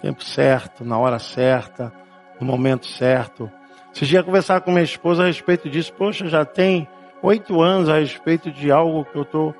Tempo 0.00 0.24
certo, 0.24 0.82
na 0.82 0.98
hora 0.98 1.18
certa, 1.18 1.92
no 2.40 2.46
momento 2.46 2.86
certo. 2.86 3.52
Se 3.92 4.06
dia 4.06 4.22
conversar 4.22 4.62
com 4.62 4.70
minha 4.70 4.82
esposa 4.82 5.24
a 5.24 5.26
respeito 5.26 5.68
disso, 5.68 5.92
poxa, 5.92 6.26
já 6.26 6.42
tem 6.42 6.88
oito 7.22 7.60
anos 7.60 7.90
a 7.90 7.98
respeito 7.98 8.50
de 8.50 8.72
algo 8.72 9.04
que 9.04 9.14
eu 9.14 9.24
estou 9.24 9.54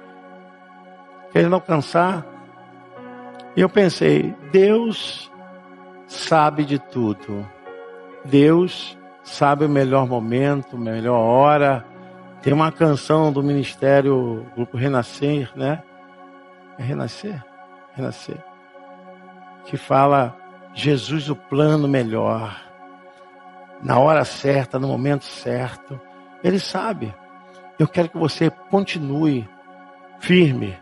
querendo 1.30 1.56
alcançar. 1.56 2.24
E 3.54 3.60
eu 3.60 3.68
pensei, 3.68 4.34
Deus 4.50 5.30
sabe 6.06 6.64
de 6.64 6.78
tudo. 6.78 7.46
Deus 8.24 8.96
sabe 9.22 9.66
o 9.66 9.68
melhor 9.68 10.08
momento, 10.08 10.78
melhor 10.78 11.18
hora. 11.18 11.84
Tem 12.40 12.54
uma 12.54 12.72
canção 12.72 13.30
do 13.30 13.42
Ministério 13.42 14.46
Grupo 14.56 14.78
Renascer, 14.78 15.50
né? 15.54 15.82
Renascer? 16.82 17.42
Renascer. 17.94 18.42
Que 19.64 19.76
fala 19.76 20.36
Jesus 20.74 21.28
o 21.28 21.36
plano 21.36 21.86
melhor. 21.86 22.60
Na 23.82 23.98
hora 23.98 24.24
certa, 24.24 24.78
no 24.78 24.88
momento 24.88 25.24
certo. 25.24 26.00
Ele 26.42 26.58
sabe. 26.58 27.14
Eu 27.78 27.88
quero 27.88 28.08
que 28.08 28.18
você 28.18 28.50
continue 28.50 29.48
firme. 30.18 30.76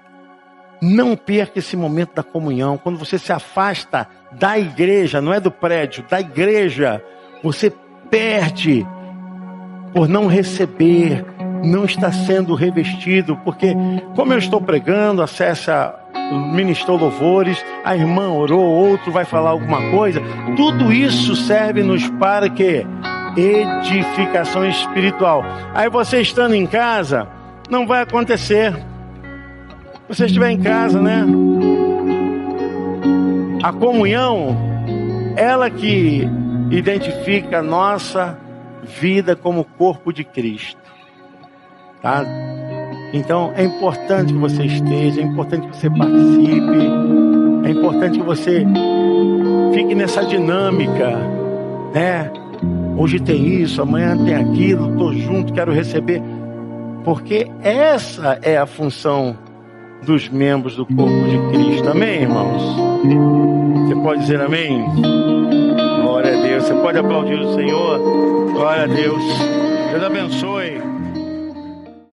Não 0.80 1.16
perca 1.16 1.58
esse 1.58 1.76
momento 1.76 2.14
da 2.14 2.22
comunhão. 2.22 2.78
Quando 2.78 2.98
você 2.98 3.18
se 3.18 3.32
afasta 3.32 4.08
da 4.32 4.58
igreja, 4.58 5.20
não 5.20 5.32
é 5.32 5.40
do 5.40 5.50
prédio, 5.50 6.04
da 6.08 6.20
igreja, 6.20 7.02
você 7.42 7.72
perde 8.10 8.86
por 9.92 10.08
não 10.08 10.26
receber 10.26 11.24
não 11.64 11.84
está 11.84 12.10
sendo 12.12 12.54
revestido, 12.54 13.36
porque 13.44 13.74
como 14.14 14.32
eu 14.32 14.38
estou 14.38 14.60
pregando, 14.60 15.22
acessa, 15.22 15.94
ministrou 16.52 16.98
louvores, 16.98 17.64
a 17.84 17.96
irmã 17.96 18.28
orou, 18.30 18.60
outro 18.60 19.10
vai 19.10 19.24
falar 19.24 19.50
alguma 19.50 19.90
coisa, 19.90 20.20
tudo 20.56 20.92
isso 20.92 21.34
serve-nos 21.36 22.08
para 22.10 22.48
que 22.48 22.86
edificação 23.36 24.66
espiritual. 24.68 25.44
Aí 25.74 25.88
você 25.88 26.20
estando 26.20 26.54
em 26.54 26.66
casa, 26.66 27.28
não 27.70 27.86
vai 27.86 28.02
acontecer. 28.02 28.74
Você 30.08 30.24
estiver 30.24 30.50
em 30.50 30.60
casa, 30.60 31.00
né? 31.00 31.24
A 33.62 33.72
comunhão, 33.72 34.56
ela 35.36 35.68
que 35.68 36.26
identifica 36.70 37.58
a 37.58 37.62
nossa 37.62 38.38
vida 38.82 39.36
como 39.36 39.64
corpo 39.64 40.12
de 40.12 40.24
Cristo. 40.24 40.87
Tá? 42.02 42.24
Então 43.12 43.52
é 43.56 43.64
importante 43.64 44.32
que 44.32 44.38
você 44.38 44.64
esteja, 44.64 45.20
é 45.20 45.24
importante 45.24 45.66
que 45.68 45.76
você 45.76 45.90
participe, 45.90 46.88
é 47.64 47.70
importante 47.70 48.18
que 48.18 48.24
você 48.24 48.66
fique 49.74 49.94
nessa 49.94 50.24
dinâmica, 50.24 51.16
né? 51.94 52.30
Hoje 52.96 53.20
tem 53.20 53.62
isso, 53.62 53.80
amanhã 53.80 54.16
tem 54.24 54.34
aquilo, 54.34 54.90
estou 54.90 55.12
junto, 55.14 55.52
quero 55.52 55.72
receber. 55.72 56.22
Porque 57.04 57.48
essa 57.62 58.38
é 58.42 58.58
a 58.58 58.66
função 58.66 59.36
dos 60.04 60.28
membros 60.28 60.76
do 60.76 60.84
corpo 60.84 61.24
de 61.28 61.38
Cristo. 61.50 61.88
Amém, 61.88 62.22
irmãos? 62.22 62.62
Você 63.86 63.94
pode 63.94 64.20
dizer 64.20 64.40
amém? 64.40 64.84
Glória 66.02 66.36
a 66.36 66.42
Deus. 66.42 66.64
Você 66.64 66.74
pode 66.74 66.98
aplaudir 66.98 67.38
o 67.38 67.54
Senhor? 67.54 67.98
Glória 68.52 68.84
a 68.84 68.86
Deus. 68.86 69.22
Deus 69.92 70.02
abençoe. 70.02 70.97